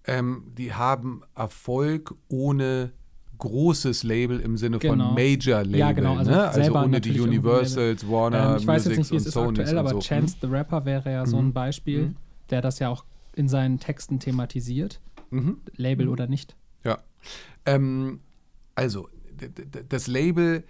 Ähm, 0.06 0.44
die 0.56 0.72
haben 0.72 1.22
Erfolg 1.34 2.14
ohne 2.28 2.92
großes 3.38 4.02
Label 4.02 4.40
im 4.40 4.56
Sinne 4.56 4.78
Genau. 4.78 5.04
von 5.06 5.14
Major 5.14 5.62
Label, 5.62 5.78
Ja, 5.78 5.92
genau, 5.92 6.16
also 6.16 6.30
ne? 6.30 6.48
also 6.48 6.74
ohne 6.74 7.00
die 7.00 7.20
Universals, 7.20 8.08
Warner, 8.08 8.52
Ähm, 8.52 8.56
ich 8.58 8.66
weiß 8.66 8.84
jetzt 8.84 8.96
Musics 8.96 8.98
nicht, 8.98 9.12
wie 9.12 9.16
es 9.16 9.26
ist 9.26 9.34
Sonys 9.34 9.58
aktuell, 9.60 9.78
aber 9.78 9.90
so. 9.90 9.98
Chance 9.98 10.36
the 10.40 10.46
Rapper 10.46 10.84
wäre 10.86 11.12
ja 11.12 11.26
so 11.26 11.36
ein 11.38 11.46
Mhm. 11.46 11.52
Beispiel, 11.52 12.02
Mhm. 12.08 12.16
der 12.50 12.62
das 12.62 12.78
ja 12.78 12.88
auch 12.88 13.04
in 13.34 13.48
seinen 13.48 13.78
Texten 13.78 14.18
thematisiert, 14.20 15.00
Mhm. 15.30 15.58
Label 15.76 16.06
Mhm. 16.06 16.12
oder 16.12 16.26
nicht. 16.28 16.56
Ja. 16.84 16.98
Ähm, 17.66 18.20
also, 18.74 19.08
das 19.88 20.06
Label 20.06 20.64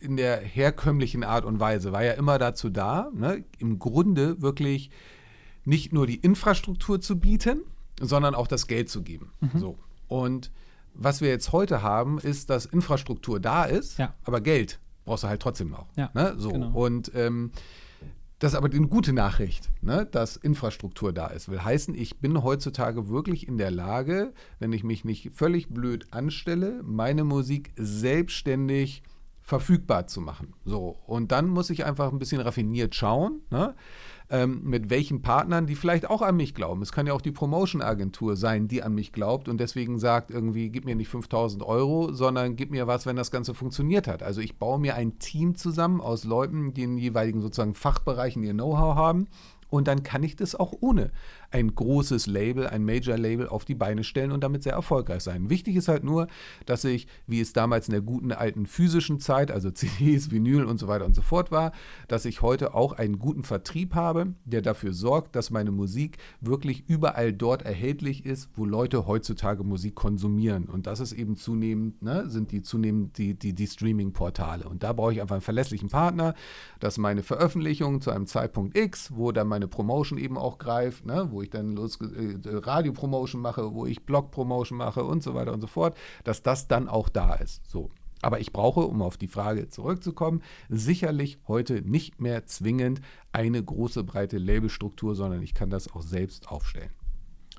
in 0.00 0.16
der 0.16 0.38
herkömmlichen 0.38 1.22
Art 1.22 1.44
und 1.44 1.60
Weise 1.60 1.92
war 1.92 2.02
ja 2.02 2.12
immer 2.12 2.38
dazu 2.38 2.70
da, 2.70 3.10
ne, 3.14 3.44
im 3.58 3.78
Grunde 3.78 4.40
wirklich 4.42 4.90
nicht 5.64 5.92
nur 5.92 6.06
die 6.06 6.16
Infrastruktur 6.16 7.00
zu 7.00 7.20
bieten, 7.20 7.60
sondern 8.00 8.34
auch 8.34 8.46
das 8.46 8.66
Geld 8.66 8.88
zu 8.88 9.02
geben. 9.02 9.32
Mhm. 9.40 9.58
So. 9.58 9.78
Und 10.08 10.50
was 10.94 11.20
wir 11.20 11.28
jetzt 11.28 11.52
heute 11.52 11.82
haben, 11.82 12.18
ist, 12.18 12.50
dass 12.50 12.66
Infrastruktur 12.66 13.40
da 13.40 13.64
ist, 13.64 13.98
Ja. 13.98 14.14
aber 14.24 14.40
Geld 14.40 14.80
brauchst 15.04 15.24
du 15.24 15.28
halt 15.28 15.40
trotzdem 15.40 15.70
noch. 15.70 15.86
Ja, 15.96 16.10
ne? 16.14 16.34
so. 16.36 16.50
genau. 16.50 16.70
Und 16.72 17.12
ähm, 17.14 17.52
das 18.40 18.52
ist 18.52 18.56
aber 18.58 18.70
die 18.70 18.78
gute 18.78 19.12
Nachricht, 19.12 19.68
ne, 19.82 20.06
dass 20.10 20.36
Infrastruktur 20.36 21.12
da 21.12 21.26
ist. 21.26 21.50
Will 21.50 21.62
heißen, 21.62 21.94
ich 21.94 22.20
bin 22.20 22.42
heutzutage 22.42 23.10
wirklich 23.10 23.46
in 23.46 23.58
der 23.58 23.70
Lage, 23.70 24.32
wenn 24.58 24.72
ich 24.72 24.82
mich 24.82 25.04
nicht 25.04 25.30
völlig 25.34 25.68
blöd 25.68 26.06
anstelle, 26.10 26.80
meine 26.82 27.24
Musik 27.24 27.70
selbstständig 27.76 29.02
verfügbar 29.42 30.06
zu 30.06 30.20
machen. 30.22 30.54
So, 30.64 30.96
und 31.06 31.32
dann 31.32 31.48
muss 31.48 31.68
ich 31.70 31.84
einfach 31.84 32.12
ein 32.12 32.18
bisschen 32.18 32.40
raffiniert 32.40 32.94
schauen, 32.94 33.40
ne, 33.50 33.74
ähm, 34.30 34.62
mit 34.62 34.90
welchen 34.90 35.22
Partnern, 35.22 35.66
die 35.66 35.74
vielleicht 35.74 36.08
auch 36.08 36.22
an 36.22 36.36
mich 36.36 36.54
glauben. 36.54 36.82
Es 36.82 36.92
kann 36.92 37.06
ja 37.06 37.12
auch 37.12 37.20
die 37.20 37.32
Promotion-Agentur 37.32 38.36
sein, 38.36 38.68
die 38.68 38.82
an 38.82 38.94
mich 38.94 39.12
glaubt 39.12 39.48
und 39.48 39.58
deswegen 39.58 39.98
sagt, 39.98 40.30
irgendwie, 40.30 40.70
gib 40.70 40.84
mir 40.84 40.94
nicht 40.94 41.08
5000 41.08 41.64
Euro, 41.64 42.12
sondern 42.12 42.54
gib 42.54 42.70
mir 42.70 42.86
was, 42.86 43.06
wenn 43.06 43.16
das 43.16 43.32
Ganze 43.32 43.54
funktioniert 43.54 44.06
hat. 44.06 44.22
Also 44.22 44.40
ich 44.40 44.56
baue 44.56 44.78
mir 44.78 44.94
ein 44.94 45.18
Team 45.18 45.56
zusammen 45.56 46.00
aus 46.00 46.24
Leuten, 46.24 46.72
die 46.72 46.84
in 46.84 46.96
jeweiligen 46.96 47.40
sozusagen 47.40 47.74
Fachbereichen 47.74 48.44
ihr 48.44 48.52
Know-how 48.52 48.94
haben. 48.94 49.26
Und 49.68 49.86
dann 49.86 50.02
kann 50.02 50.22
ich 50.22 50.36
das 50.36 50.54
auch 50.54 50.74
ohne 50.80 51.10
ein 51.50 51.74
großes 51.74 52.26
Label, 52.26 52.66
ein 52.66 52.84
Major-Label 52.84 53.48
auf 53.48 53.64
die 53.64 53.74
Beine 53.74 54.04
stellen 54.04 54.32
und 54.32 54.44
damit 54.44 54.62
sehr 54.62 54.74
erfolgreich 54.74 55.22
sein. 55.22 55.50
Wichtig 55.50 55.76
ist 55.76 55.88
halt 55.88 56.04
nur, 56.04 56.28
dass 56.66 56.84
ich, 56.84 57.08
wie 57.26 57.40
es 57.40 57.52
damals 57.52 57.88
in 57.88 57.92
der 57.92 58.02
guten 58.02 58.32
alten 58.32 58.66
physischen 58.66 59.18
Zeit, 59.18 59.50
also 59.50 59.70
CDs, 59.80 60.30
Vinyl 60.30 60.64
und 60.64 60.78
so 60.78 60.86
weiter 60.86 61.04
und 61.04 61.14
so 61.14 61.22
fort 61.22 61.50
war, 61.50 61.72
dass 62.08 62.24
ich 62.24 62.42
heute 62.42 62.74
auch 62.74 62.92
einen 62.92 63.18
guten 63.18 63.42
Vertrieb 63.42 63.94
habe, 63.94 64.34
der 64.44 64.62
dafür 64.62 64.92
sorgt, 64.92 65.34
dass 65.34 65.50
meine 65.50 65.72
Musik 65.72 66.18
wirklich 66.40 66.88
überall 66.88 67.32
dort 67.32 67.62
erhältlich 67.62 68.24
ist, 68.24 68.48
wo 68.54 68.64
Leute 68.64 69.06
heutzutage 69.06 69.64
Musik 69.64 69.94
konsumieren. 69.94 70.66
Und 70.66 70.86
das 70.86 71.00
ist 71.00 71.12
eben 71.12 71.36
zunehmend, 71.36 72.02
ne, 72.02 72.30
sind 72.30 72.52
die 72.52 72.62
zunehmend 72.62 73.18
die, 73.18 73.34
die, 73.34 73.54
die 73.54 73.66
Streaming-Portale. 73.66 74.68
Und 74.68 74.82
da 74.82 74.92
brauche 74.92 75.12
ich 75.12 75.20
einfach 75.20 75.34
einen 75.36 75.42
verlässlichen 75.42 75.88
Partner, 75.88 76.34
dass 76.78 76.98
meine 76.98 77.22
Veröffentlichung 77.22 78.00
zu 78.00 78.10
einem 78.10 78.26
Zeitpunkt 78.26 78.76
X, 78.76 79.12
wo 79.14 79.32
dann 79.32 79.48
meine 79.48 79.66
Promotion 79.66 80.18
eben 80.18 80.38
auch 80.38 80.58
greift, 80.58 81.06
ne, 81.06 81.28
wo 81.30 81.39
ich 81.42 81.50
dann 81.50 81.72
los, 81.72 81.98
äh, 82.00 82.38
Radio-Promotion 82.44 83.40
mache, 83.40 83.74
wo 83.74 83.86
ich 83.86 84.04
Blog-Promotion 84.04 84.78
mache 84.78 85.04
und 85.04 85.22
so 85.22 85.34
weiter 85.34 85.52
und 85.52 85.60
so 85.60 85.66
fort, 85.66 85.96
dass 86.24 86.42
das 86.42 86.68
dann 86.68 86.88
auch 86.88 87.08
da 87.08 87.34
ist. 87.34 87.68
So. 87.68 87.90
Aber 88.22 88.40
ich 88.40 88.52
brauche, 88.52 88.80
um 88.80 89.02
auf 89.02 89.16
die 89.16 89.28
Frage 89.28 89.68
zurückzukommen, 89.68 90.42
sicherlich 90.68 91.38
heute 91.48 91.82
nicht 91.82 92.20
mehr 92.20 92.46
zwingend 92.46 93.00
eine 93.32 93.62
große, 93.62 94.04
breite 94.04 94.38
Labelstruktur, 94.38 95.14
sondern 95.14 95.42
ich 95.42 95.54
kann 95.54 95.70
das 95.70 95.90
auch 95.90 96.02
selbst 96.02 96.50
aufstellen. 96.50 96.90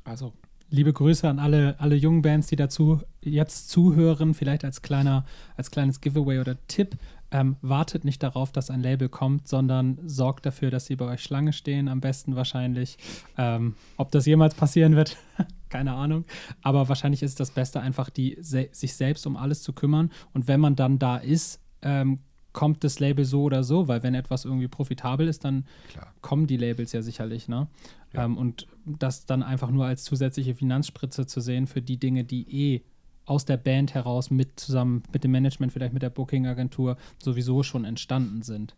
Also 0.03 0.33
liebe 0.71 0.93
Grüße 0.93 1.27
an 1.29 1.37
alle, 1.37 1.75
alle 1.79 1.95
jungen 1.95 2.21
Bands, 2.21 2.47
die 2.47 2.55
dazu 2.55 3.01
jetzt 3.21 3.69
zuhören, 3.69 4.33
vielleicht 4.33 4.63
als 4.65 4.81
kleiner, 4.81 5.25
als 5.57 5.69
kleines 5.69 6.01
Giveaway 6.01 6.39
oder 6.39 6.55
Tipp. 6.67 6.97
Ähm, 7.33 7.55
wartet 7.61 8.03
nicht 8.03 8.23
darauf, 8.23 8.51
dass 8.51 8.69
ein 8.69 8.81
Label 8.81 9.07
kommt, 9.07 9.47
sondern 9.47 9.99
sorgt 10.05 10.45
dafür, 10.45 10.69
dass 10.69 10.87
sie 10.87 10.97
bei 10.97 11.05
euch 11.05 11.23
Schlange 11.23 11.53
stehen, 11.53 11.87
am 11.87 12.01
besten 12.01 12.35
wahrscheinlich. 12.35 12.97
Ähm, 13.37 13.75
ob 13.95 14.11
das 14.11 14.25
jemals 14.25 14.53
passieren 14.53 14.95
wird, 14.95 15.15
keine 15.69 15.93
Ahnung. 15.93 16.25
Aber 16.61 16.89
wahrscheinlich 16.89 17.23
ist 17.23 17.31
es 17.31 17.35
das 17.35 17.51
Beste, 17.51 17.79
einfach 17.79 18.09
die, 18.09 18.37
se 18.41 18.67
sich 18.71 18.95
selbst 18.95 19.25
um 19.27 19.37
alles 19.37 19.63
zu 19.63 19.71
kümmern. 19.71 20.11
Und 20.33 20.47
wenn 20.47 20.59
man 20.59 20.75
dann 20.75 20.99
da 20.99 21.17
ist, 21.17 21.61
ähm, 21.81 22.19
kommt 22.53 22.83
das 22.83 22.99
Label 22.99 23.25
so 23.25 23.43
oder 23.43 23.63
so, 23.63 23.87
weil 23.87 24.03
wenn 24.03 24.13
etwas 24.13 24.45
irgendwie 24.45 24.67
profitabel 24.67 25.27
ist, 25.27 25.45
dann 25.45 25.65
Klar. 25.89 26.13
kommen 26.21 26.47
die 26.47 26.57
Labels 26.57 26.91
ja 26.91 27.01
sicherlich, 27.01 27.47
ne? 27.47 27.67
Ja. 28.13 28.25
Ähm, 28.25 28.37
und 28.37 28.67
das 28.85 29.25
dann 29.25 29.43
einfach 29.43 29.71
nur 29.71 29.85
als 29.85 30.03
zusätzliche 30.03 30.55
Finanzspritze 30.55 31.25
zu 31.25 31.39
sehen 31.39 31.67
für 31.67 31.81
die 31.81 31.97
Dinge, 31.97 32.23
die 32.23 32.75
eh 32.75 32.81
aus 33.25 33.45
der 33.45 33.57
Band 33.57 33.93
heraus 33.93 34.31
mit 34.31 34.59
zusammen 34.59 35.03
mit 35.13 35.23
dem 35.23 35.31
Management, 35.31 35.71
vielleicht 35.71 35.93
mit 35.93 36.01
der 36.01 36.09
Booking-Agentur 36.09 36.97
sowieso 37.21 37.63
schon 37.63 37.85
entstanden 37.85 38.41
sind. 38.41 38.75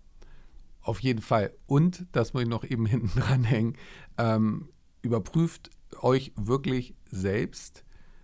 Auf 0.82 1.00
jeden 1.00 1.22
Fall. 1.22 1.54
Und, 1.66 2.06
das 2.12 2.34
muss 2.34 2.44
ich 2.44 2.50
noch 2.50 2.64
eben 2.64 2.86
hinten 2.86 3.20
dranhängen, 3.20 3.76
ähm, 4.18 4.70
überprüft 5.02 5.72
euch 6.02 6.34
wirklich 6.36 6.96
selbst, 7.10 7.84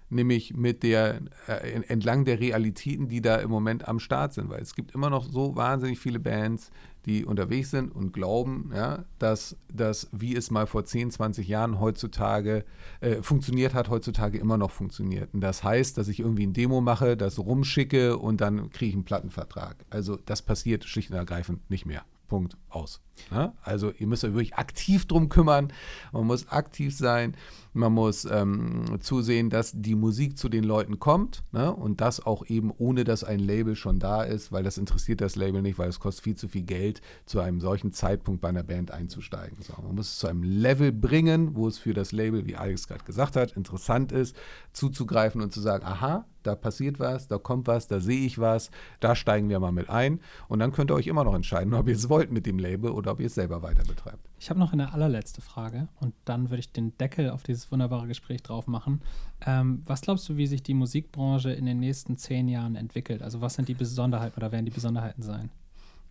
nämlich 0.09 0.55
mit 0.55 0.83
der, 0.83 1.21
äh, 1.47 1.81
entlang 1.87 2.25
der 2.25 2.39
Realitäten, 2.39 3.07
die 3.07 3.21
da 3.21 3.37
im 3.37 3.49
Moment 3.49 3.87
am 3.87 3.99
Start 3.99 4.33
sind. 4.33 4.49
Weil 4.49 4.61
es 4.61 4.75
gibt 4.75 4.93
immer 4.93 5.09
noch 5.09 5.23
so 5.23 5.55
wahnsinnig 5.55 5.99
viele 5.99 6.19
Bands, 6.19 6.71
die 7.09 7.25
unterwegs 7.25 7.71
sind 7.71 7.93
und 7.93 8.13
glauben, 8.13 8.71
ja, 8.73 9.03
dass 9.17 9.57
das, 9.67 10.07
wie 10.11 10.35
es 10.35 10.51
mal 10.51 10.67
vor 10.67 10.85
10, 10.85 11.11
20 11.11 11.47
Jahren 11.47 11.79
heutzutage 11.79 12.63
äh, 13.01 13.21
funktioniert 13.23 13.73
hat, 13.73 13.89
heutzutage 13.89 14.37
immer 14.37 14.57
noch 14.57 14.71
funktioniert. 14.71 15.33
Und 15.33 15.41
das 15.41 15.63
heißt, 15.63 15.97
dass 15.97 16.07
ich 16.07 16.19
irgendwie 16.19 16.45
ein 16.45 16.53
Demo 16.53 16.81
mache, 16.81 17.17
das 17.17 17.39
rumschicke 17.39 18.17
und 18.17 18.41
dann 18.41 18.69
kriege 18.69 18.89
ich 18.89 18.95
einen 18.95 19.05
Plattenvertrag. 19.05 19.75
Also 19.89 20.17
das 20.25 20.43
passiert 20.43 20.85
schlicht 20.85 21.09
und 21.09 21.17
ergreifend 21.17 21.67
nicht 21.69 21.85
mehr. 21.85 22.03
Punkt 22.29 22.55
aus. 22.69 23.01
Ja? 23.31 23.53
Also 23.61 23.91
ihr 23.91 24.07
müsst 24.07 24.23
euch 24.23 24.33
wirklich 24.33 24.55
aktiv 24.55 25.05
drum 25.05 25.27
kümmern. 25.27 25.73
Man 26.13 26.25
muss 26.25 26.47
aktiv 26.47 26.95
sein. 26.95 27.35
Man 27.73 27.93
muss 27.93 28.25
ähm, 28.25 28.99
zusehen, 28.99 29.49
dass 29.49 29.73
die 29.75 29.95
Musik 29.95 30.37
zu 30.37 30.49
den 30.49 30.63
Leuten 30.63 30.99
kommt 30.99 31.43
ne? 31.51 31.73
und 31.73 32.01
das 32.01 32.25
auch 32.25 32.45
eben 32.47 32.71
ohne, 32.75 33.03
dass 33.03 33.23
ein 33.23 33.39
Label 33.39 33.75
schon 33.75 33.99
da 33.99 34.23
ist, 34.23 34.51
weil 34.51 34.63
das 34.63 34.77
interessiert 34.77 35.21
das 35.21 35.35
Label 35.35 35.61
nicht, 35.61 35.77
weil 35.77 35.89
es 35.89 35.99
kostet 35.99 36.23
viel 36.23 36.35
zu 36.35 36.47
viel 36.47 36.63
Geld, 36.63 37.01
zu 37.25 37.39
einem 37.39 37.61
solchen 37.61 37.93
Zeitpunkt 37.93 38.41
bei 38.41 38.49
einer 38.49 38.63
Band 38.63 38.91
einzusteigen. 38.91 39.57
So, 39.61 39.73
man 39.83 39.95
muss 39.95 40.09
es 40.09 40.17
zu 40.17 40.27
einem 40.27 40.43
Level 40.43 40.91
bringen, 40.91 41.55
wo 41.55 41.67
es 41.67 41.77
für 41.77 41.93
das 41.93 42.11
Label, 42.11 42.47
wie 42.47 42.55
Alex 42.55 42.87
gerade 42.87 43.03
gesagt 43.03 43.35
hat, 43.35 43.51
interessant 43.51 44.11
ist, 44.11 44.35
zuzugreifen 44.73 45.41
und 45.41 45.53
zu 45.53 45.61
sagen, 45.61 45.85
aha, 45.85 46.25
da 46.43 46.55
passiert 46.55 46.99
was, 46.99 47.27
da 47.27 47.37
kommt 47.37 47.67
was, 47.67 47.87
da 47.87 47.99
sehe 47.99 48.25
ich 48.25 48.39
was, 48.39 48.71
da 48.99 49.15
steigen 49.15 49.49
wir 49.49 49.59
mal 49.59 49.71
mit 49.71 49.89
ein. 49.89 50.19
Und 50.47 50.59
dann 50.59 50.71
könnt 50.71 50.91
ihr 50.91 50.95
euch 50.95 51.07
immer 51.07 51.23
noch 51.23 51.33
entscheiden, 51.33 51.73
ob 51.73 51.87
ihr 51.87 51.95
es 51.95 52.09
wollt 52.09 52.31
mit 52.31 52.45
dem 52.45 52.59
Label 52.59 52.91
oder 52.91 53.11
ob 53.11 53.19
ihr 53.19 53.27
es 53.27 53.35
selber 53.35 53.61
weiter 53.61 53.83
betreibt. 53.83 54.29
Ich 54.39 54.49
habe 54.49 54.59
noch 54.59 54.73
eine 54.73 54.93
allerletzte 54.93 55.41
Frage 55.41 55.89
und 55.99 56.13
dann 56.25 56.49
würde 56.49 56.59
ich 56.59 56.71
den 56.71 56.97
Deckel 56.97 57.29
auf 57.29 57.43
dieses 57.43 57.71
wunderbare 57.71 58.07
Gespräch 58.07 58.41
drauf 58.41 58.67
machen. 58.67 59.01
Ähm, 59.45 59.83
was 59.85 60.01
glaubst 60.01 60.27
du, 60.29 60.37
wie 60.37 60.47
sich 60.47 60.63
die 60.63 60.73
Musikbranche 60.73 61.51
in 61.51 61.65
den 61.65 61.79
nächsten 61.79 62.17
zehn 62.17 62.47
Jahren 62.47 62.75
entwickelt? 62.75 63.21
Also 63.21 63.41
was 63.41 63.55
sind 63.55 63.67
die 63.67 63.73
Besonderheiten 63.73 64.37
oder 64.37 64.51
werden 64.51 64.65
die 64.65 64.71
Besonderheiten 64.71 65.21
sein? 65.21 65.49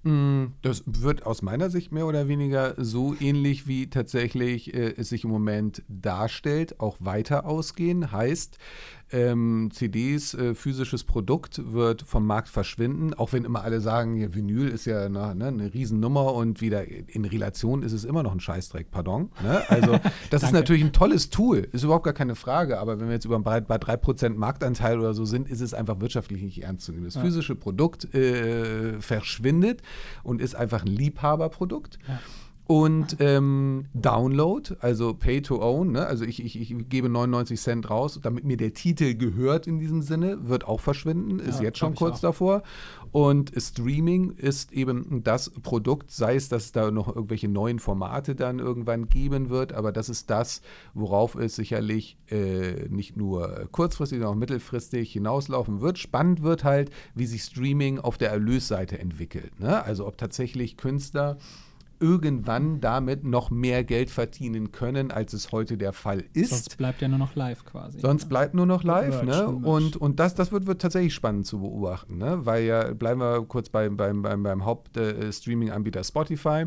Mm, 0.04 0.52
das 0.62 0.84
wird 0.86 1.26
aus 1.26 1.42
meiner 1.42 1.70
Sicht 1.70 1.90
mehr 1.90 2.06
oder 2.06 2.28
weniger 2.28 2.74
so 2.76 3.16
ähnlich 3.18 3.66
wie 3.66 3.90
tatsächlich 3.90 4.72
äh, 4.72 4.94
es 4.96 5.08
sich 5.08 5.24
im 5.24 5.30
Moment 5.30 5.82
darstellt, 5.88 6.78
auch 6.78 6.96
weiter 7.00 7.46
ausgehen. 7.46 8.12
Heißt, 8.12 8.58
ähm, 9.12 9.70
CDs, 9.72 10.34
äh, 10.34 10.54
physisches 10.54 11.04
Produkt 11.04 11.72
wird 11.72 12.02
vom 12.02 12.26
Markt 12.26 12.48
verschwinden, 12.48 13.14
auch 13.14 13.32
wenn 13.32 13.44
immer 13.44 13.62
alle 13.62 13.80
sagen, 13.80 14.16
ja, 14.16 14.34
Vinyl 14.34 14.68
ist 14.68 14.84
ja 14.84 15.04
eine, 15.04 15.34
ne, 15.34 15.46
eine 15.46 15.74
Riesennummer 15.74 16.34
und 16.34 16.60
wieder 16.60 16.84
in 16.86 17.24
Relation 17.24 17.82
ist 17.82 17.92
es 17.92 18.04
immer 18.04 18.22
noch 18.22 18.32
ein 18.32 18.40
Scheißdreck, 18.40 18.90
pardon. 18.90 19.30
Ne? 19.42 19.62
Also 19.68 19.98
das 20.30 20.42
ist 20.42 20.52
natürlich 20.52 20.82
ein 20.82 20.92
tolles 20.92 21.30
Tool, 21.30 21.68
ist 21.72 21.84
überhaupt 21.84 22.04
gar 22.04 22.14
keine 22.14 22.34
Frage, 22.34 22.78
aber 22.78 23.00
wenn 23.00 23.06
wir 23.06 23.14
jetzt 23.14 23.24
über 23.24 23.38
bei, 23.38 23.60
bei 23.60 23.76
3% 23.76 24.30
Marktanteil 24.30 24.98
oder 24.98 25.14
so 25.14 25.24
sind, 25.24 25.48
ist 25.48 25.60
es 25.60 25.74
einfach 25.74 26.00
wirtschaftlich 26.00 26.42
nicht 26.42 26.62
ernst 26.62 26.84
zu 26.84 26.92
nehmen. 26.92 27.04
Das 27.04 27.16
physische 27.16 27.54
Produkt 27.54 28.14
äh, 28.14 29.00
verschwindet 29.00 29.82
und 30.22 30.42
ist 30.42 30.54
einfach 30.54 30.84
ein 30.84 30.88
Liebhaberprodukt. 30.88 31.98
Ja. 32.06 32.20
Und 32.68 33.16
ähm, 33.20 33.86
Download, 33.94 34.76
also 34.80 35.14
Pay 35.14 35.40
to 35.40 35.62
Own, 35.62 35.92
ne? 35.92 36.06
also 36.06 36.26
ich, 36.26 36.44
ich, 36.44 36.60
ich 36.60 36.88
gebe 36.90 37.08
99 37.08 37.58
Cent 37.58 37.88
raus, 37.88 38.20
damit 38.22 38.44
mir 38.44 38.58
der 38.58 38.74
Titel 38.74 39.14
gehört 39.14 39.66
in 39.66 39.78
diesem 39.78 40.02
Sinne, 40.02 40.46
wird 40.50 40.68
auch 40.68 40.80
verschwinden, 40.80 41.38
ist 41.38 41.60
ja, 41.60 41.68
jetzt 41.68 41.78
schon 41.78 41.94
kurz 41.94 42.20
davor. 42.20 42.62
Und 43.10 43.52
Streaming 43.56 44.32
ist 44.32 44.70
eben 44.74 45.22
das 45.24 45.48
Produkt, 45.48 46.10
sei 46.10 46.34
es, 46.36 46.50
dass 46.50 46.66
es 46.66 46.72
da 46.72 46.90
noch 46.90 47.08
irgendwelche 47.08 47.48
neuen 47.48 47.78
Formate 47.78 48.34
dann 48.34 48.58
irgendwann 48.58 49.08
geben 49.08 49.48
wird, 49.48 49.72
aber 49.72 49.90
das 49.90 50.10
ist 50.10 50.28
das, 50.28 50.60
worauf 50.92 51.36
es 51.36 51.56
sicherlich 51.56 52.18
äh, 52.30 52.86
nicht 52.90 53.16
nur 53.16 53.66
kurzfristig, 53.72 54.18
sondern 54.18 54.34
auch 54.34 54.38
mittelfristig 54.38 55.10
hinauslaufen 55.10 55.80
wird. 55.80 55.96
Spannend 55.96 56.42
wird 56.42 56.64
halt, 56.64 56.90
wie 57.14 57.24
sich 57.24 57.44
Streaming 57.44 57.98
auf 57.98 58.18
der 58.18 58.28
Erlösseite 58.30 58.98
entwickelt. 58.98 59.58
Ne? 59.58 59.82
Also 59.82 60.06
ob 60.06 60.18
tatsächlich 60.18 60.76
Künstler 60.76 61.38
irgendwann 62.00 62.80
damit 62.80 63.24
noch 63.24 63.50
mehr 63.50 63.84
Geld 63.84 64.10
verdienen 64.10 64.72
können, 64.72 65.10
als 65.10 65.32
es 65.32 65.52
heute 65.52 65.76
der 65.76 65.92
Fall 65.92 66.24
ist. 66.32 66.50
Sonst 66.50 66.76
bleibt 66.76 67.00
ja 67.00 67.08
nur 67.08 67.18
noch 67.18 67.34
live 67.34 67.64
quasi. 67.64 68.00
Sonst 68.00 68.24
ja. 68.24 68.28
bleibt 68.28 68.54
nur 68.54 68.66
noch 68.66 68.84
live, 68.84 69.22
ne? 69.22 69.48
Und, 69.48 69.96
und 69.96 70.20
das, 70.20 70.34
das 70.34 70.52
wird, 70.52 70.66
wird 70.66 70.80
tatsächlich 70.80 71.14
spannend 71.14 71.46
zu 71.46 71.60
beobachten, 71.60 72.18
ne? 72.18 72.44
Weil 72.46 72.64
ja, 72.64 72.94
bleiben 72.94 73.20
wir 73.20 73.44
kurz 73.46 73.68
beim, 73.68 73.96
beim, 73.96 74.22
beim, 74.22 74.42
beim 74.42 74.64
Haupt-Streaming-Anbieter 74.64 76.00
äh, 76.00 76.04
Spotify. 76.04 76.64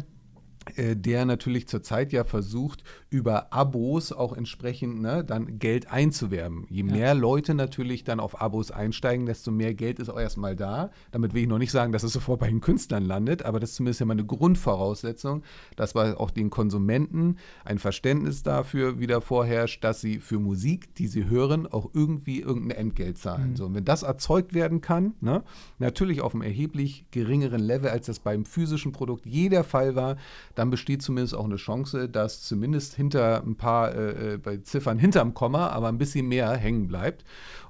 Äh, 0.75 0.95
der 0.95 1.25
natürlich 1.25 1.67
zurzeit 1.67 2.13
ja 2.13 2.23
versucht, 2.23 2.83
über 3.11 3.51
Abos 3.51 4.13
auch 4.13 4.31
entsprechend 4.35 5.01
ne, 5.01 5.23
dann 5.25 5.59
Geld 5.59 5.91
einzuwerben. 5.91 6.65
Je 6.69 6.85
ja. 6.85 6.91
mehr 6.91 7.13
Leute 7.13 7.53
natürlich 7.53 8.05
dann 8.05 8.21
auf 8.21 8.41
Abos 8.41 8.71
einsteigen, 8.71 9.25
desto 9.25 9.51
mehr 9.51 9.73
Geld 9.73 9.99
ist 9.99 10.07
auch 10.07 10.19
erstmal 10.19 10.55
da. 10.55 10.91
Damit 11.11 11.33
will 11.33 11.41
ich 11.41 11.49
noch 11.49 11.57
nicht 11.57 11.71
sagen, 11.71 11.91
dass 11.91 12.03
es 12.03 12.13
sofort 12.13 12.39
bei 12.39 12.47
den 12.47 12.61
Künstlern 12.61 13.03
landet, 13.03 13.43
aber 13.43 13.59
das 13.59 13.71
ist 13.71 13.75
zumindest 13.75 13.99
ja 13.99 14.05
mal 14.05 14.13
eine 14.13 14.25
Grundvoraussetzung, 14.25 15.43
dass 15.75 15.91
bei 15.91 16.15
auch 16.15 16.31
den 16.31 16.49
Konsumenten 16.49 17.35
ein 17.65 17.79
Verständnis 17.79 18.43
dafür 18.43 19.01
wieder 19.01 19.19
vorherrscht, 19.19 19.83
dass 19.83 19.99
sie 19.99 20.19
für 20.19 20.39
Musik, 20.39 20.95
die 20.95 21.07
sie 21.07 21.27
hören, 21.27 21.67
auch 21.67 21.89
irgendwie 21.93 22.39
irgendein 22.39 22.77
Entgelt 22.77 23.17
zahlen. 23.17 23.51
Mhm. 23.51 23.55
So, 23.57 23.65
und 23.65 23.75
wenn 23.75 23.83
das 23.83 24.03
erzeugt 24.03 24.53
werden 24.53 24.79
kann, 24.79 25.15
ne, 25.19 25.43
natürlich 25.79 26.21
auf 26.21 26.33
einem 26.33 26.43
erheblich 26.43 27.05
geringeren 27.11 27.59
Level, 27.59 27.89
als 27.89 28.05
das 28.05 28.19
beim 28.19 28.45
physischen 28.45 28.93
Produkt 28.93 29.25
je 29.25 29.49
der 29.49 29.65
Fall 29.65 29.95
war, 29.95 30.15
dann 30.55 30.69
besteht 30.69 31.01
zumindest 31.01 31.35
auch 31.35 31.43
eine 31.43 31.57
Chance, 31.57 32.07
dass 32.07 32.41
zumindest 32.41 33.00
hinter 33.01 33.43
ein 33.43 33.55
paar 33.55 33.93
äh, 33.95 34.33
äh, 34.33 34.37
bei 34.37 34.57
Ziffern 34.57 34.99
hinterm 34.99 35.33
Komma, 35.33 35.67
aber 35.69 35.87
ein 35.87 35.97
bisschen 35.97 36.27
mehr 36.27 36.51
hängen 36.51 36.87
bleibt. 36.87 37.23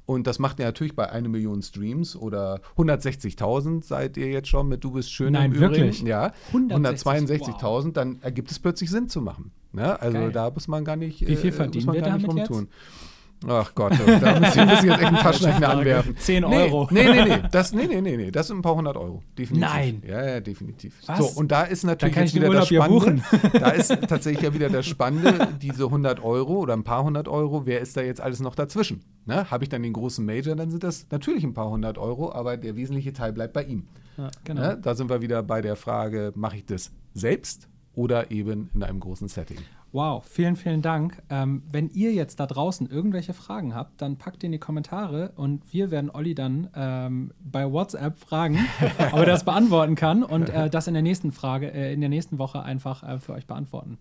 Und 0.06 0.28
das 0.28 0.40
macht 0.40 0.60
ihr 0.60 0.66
natürlich 0.66 0.96
bei 0.96 1.10
einer 1.10 1.30
Million 1.30 1.62
Streams 1.62 2.16
oder 2.16 2.60
160.000 2.76 3.84
seid 3.84 4.18
ihr 4.18 4.28
jetzt 4.28 4.50
schon 4.50 4.68
mit 4.68 4.84
Du 4.84 4.92
bist 4.92 5.12
schön 5.12 5.34
Nein, 5.34 5.54
im 5.54 5.60
wirklich? 5.60 6.02
Ja, 6.02 6.34
162.000, 6.52 7.62
wow. 7.62 7.94
dann 7.94 8.22
ergibt 8.22 8.52
es 8.52 8.60
plötzlich 8.60 8.90
Sinn 8.90 9.08
zu 9.08 9.22
machen. 9.22 9.52
Ne? 9.72 10.00
Also 10.02 10.18
Geil. 10.18 10.32
da 10.32 10.50
muss 10.50 10.68
man 10.68 10.84
gar 10.84 10.98
nicht. 10.98 11.26
Wie 11.26 11.36
viel 11.36 11.52
äh, 11.52 11.54
verdienen 11.54 11.94
wir 11.94 12.02
damit 12.02 12.28
rumtun. 12.28 12.64
jetzt? 12.64 13.11
Ach 13.48 13.74
Gott, 13.74 13.94
da 13.94 14.40
muss 14.40 14.56
ich, 14.56 14.66
muss 14.66 14.84
ich 14.84 14.90
jetzt 14.90 15.00
echt 15.00 15.04
einen 15.04 15.18
Taschenrechner 15.18 15.70
anwerfen. 15.78 16.16
10 16.16 16.44
Euro. 16.44 16.88
Nee, 16.92 17.04
nee, 17.04 17.24
nee, 17.24 17.38
nee, 17.38 17.44
das, 17.52 17.74
nee, 17.74 17.88
nee, 17.88 18.02
nee, 18.02 18.18
nee, 18.18 18.32
das 18.32 18.48
sind 18.48 18.60
ein 18.60 18.62
paar 18.62 18.76
hundert 18.76 18.98
Euro. 18.98 19.24
Definitiv. 19.38 19.70
Nein. 19.70 20.04
Ja, 20.08 20.26
ja, 20.26 20.40
definitiv. 20.40 20.96
Was? 21.08 21.18
So, 21.18 21.40
und 21.40 21.52
da 21.52 21.64
ist 21.64 21.84
natürlich 21.84 22.16
da 22.16 22.22
jetzt 22.22 22.36
wieder 22.36 22.50
das 22.52 22.68
Spannende. 22.68 23.24
Da 23.54 23.70
ist 23.70 23.90
tatsächlich 24.08 24.44
ja 24.44 24.54
wieder 24.54 24.70
das 24.70 24.86
Spannende, 24.86 25.48
diese 25.62 25.86
100 25.86 26.24
Euro 26.24 26.60
oder 26.60 26.74
ein 26.74 26.84
paar 26.84 27.04
hundert 27.04 27.28
Euro, 27.28 27.66
wer 27.66 27.82
ist 27.82 27.98
da 27.98 28.02
jetzt 28.02 28.22
alles 28.22 28.40
noch 28.40 28.56
dazwischen? 28.56 29.04
Ne? 29.26 29.50
Habe 29.50 29.64
ich 29.64 29.70
dann 29.70 29.84
den 29.84 29.94
großen 29.94 30.26
Major, 30.26 30.56
dann 30.56 30.70
sind 30.70 30.84
das 30.84 31.08
natürlich 31.10 31.44
ein 31.44 31.54
paar 31.54 31.70
hundert 31.70 31.98
Euro, 31.98 32.32
aber 32.32 32.58
der 32.58 32.76
wesentliche 32.76 33.14
Teil 33.14 33.34
bleibt 33.34 33.54
bei 33.54 33.64
ihm. 33.64 33.88
Ja, 34.18 34.30
genau. 34.44 34.62
Ne? 34.62 34.80
Da 34.82 34.96
sind 34.96 35.10
wir 35.10 35.22
wieder 35.22 35.42
bei 35.44 35.62
der 35.62 35.76
Frage, 35.76 36.32
mache 36.36 36.58
ich 36.58 36.66
das 36.66 36.92
selbst 37.14 37.68
oder 37.94 38.32
eben 38.32 38.70
in 38.74 38.84
einem 38.84 39.00
großen 39.00 39.28
Setting? 39.28 39.58
Wow, 39.94 40.24
vielen, 40.26 40.56
vielen 40.56 40.82
Dank. 40.82 41.22
Ähm, 41.30 41.64
wenn 41.70 41.90
ihr 41.90 42.14
jetzt 42.14 42.40
da 42.40 42.46
draußen 42.46 42.90
irgendwelche 42.90 43.34
Fragen 43.34 43.76
habt, 43.76 44.02
dann 44.02 44.18
packt 44.18 44.42
die 44.42 44.46
in 44.46 44.54
die 44.54 44.60
Kommentare 44.60 45.34
und 45.36 45.62
wir 45.74 45.92
werden 45.92 46.10
Olli 46.10 46.34
dann 46.34 46.70
ähm, 46.76 47.34
bei 47.40 47.70
WhatsApp 47.70 48.18
fragen, 48.18 48.58
ob 49.12 49.20
er 49.20 49.26
das 49.26 49.44
beantworten 49.44 49.96
kann 49.96 50.24
und 50.24 50.50
äh, 50.50 50.70
das 50.70 50.88
in 50.88 50.94
der 50.94 51.04
nächsten 51.04 51.34
Frage, 51.34 51.74
äh, 51.74 51.94
in 51.94 52.00
der 52.00 52.10
nächsten 52.10 52.38
Woche 52.38 52.64
einfach 52.64 53.04
äh, 53.04 53.20
für 53.20 53.34
euch 53.34 53.48
beantworten. 53.48 53.98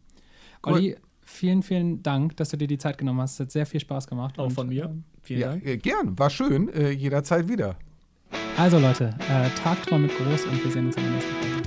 Cool. 0.65 0.75
Olli, 0.75 0.97
vielen, 1.23 1.65
vielen 1.65 2.03
Dank, 2.05 2.37
dass 2.37 2.51
du 2.51 2.57
dir 2.57 2.69
die 2.69 2.79
Zeit 2.79 2.97
genommen 2.97 3.21
hast. 3.21 3.35
Es 3.35 3.41
hat 3.41 3.51
sehr 3.51 3.67
viel 3.67 3.81
Spaß 3.81 4.07
gemacht. 4.07 4.39
Auch 4.39 4.45
und, 4.45 4.53
von 4.53 4.69
mir. 4.69 4.85
Ähm, 4.85 5.05
vielen 5.23 5.41
ja, 5.41 5.49
Dank. 5.49 5.67
Äh, 5.67 5.77
gern, 5.79 6.17
war 6.17 6.31
schön. 6.31 6.69
Äh, 6.69 6.91
jederzeit 6.91 7.49
wieder. 7.49 7.75
Also 8.57 8.79
Leute, 8.79 9.15
äh, 9.29 9.99
mit 9.99 10.17
groß 10.17 10.45
und 10.45 10.65
wir 10.65 10.71
sehen 10.71 10.87
uns 10.87 10.97
in 10.97 11.03
der 11.03 11.13
nächsten 11.13 11.35
Folge. 11.35 11.60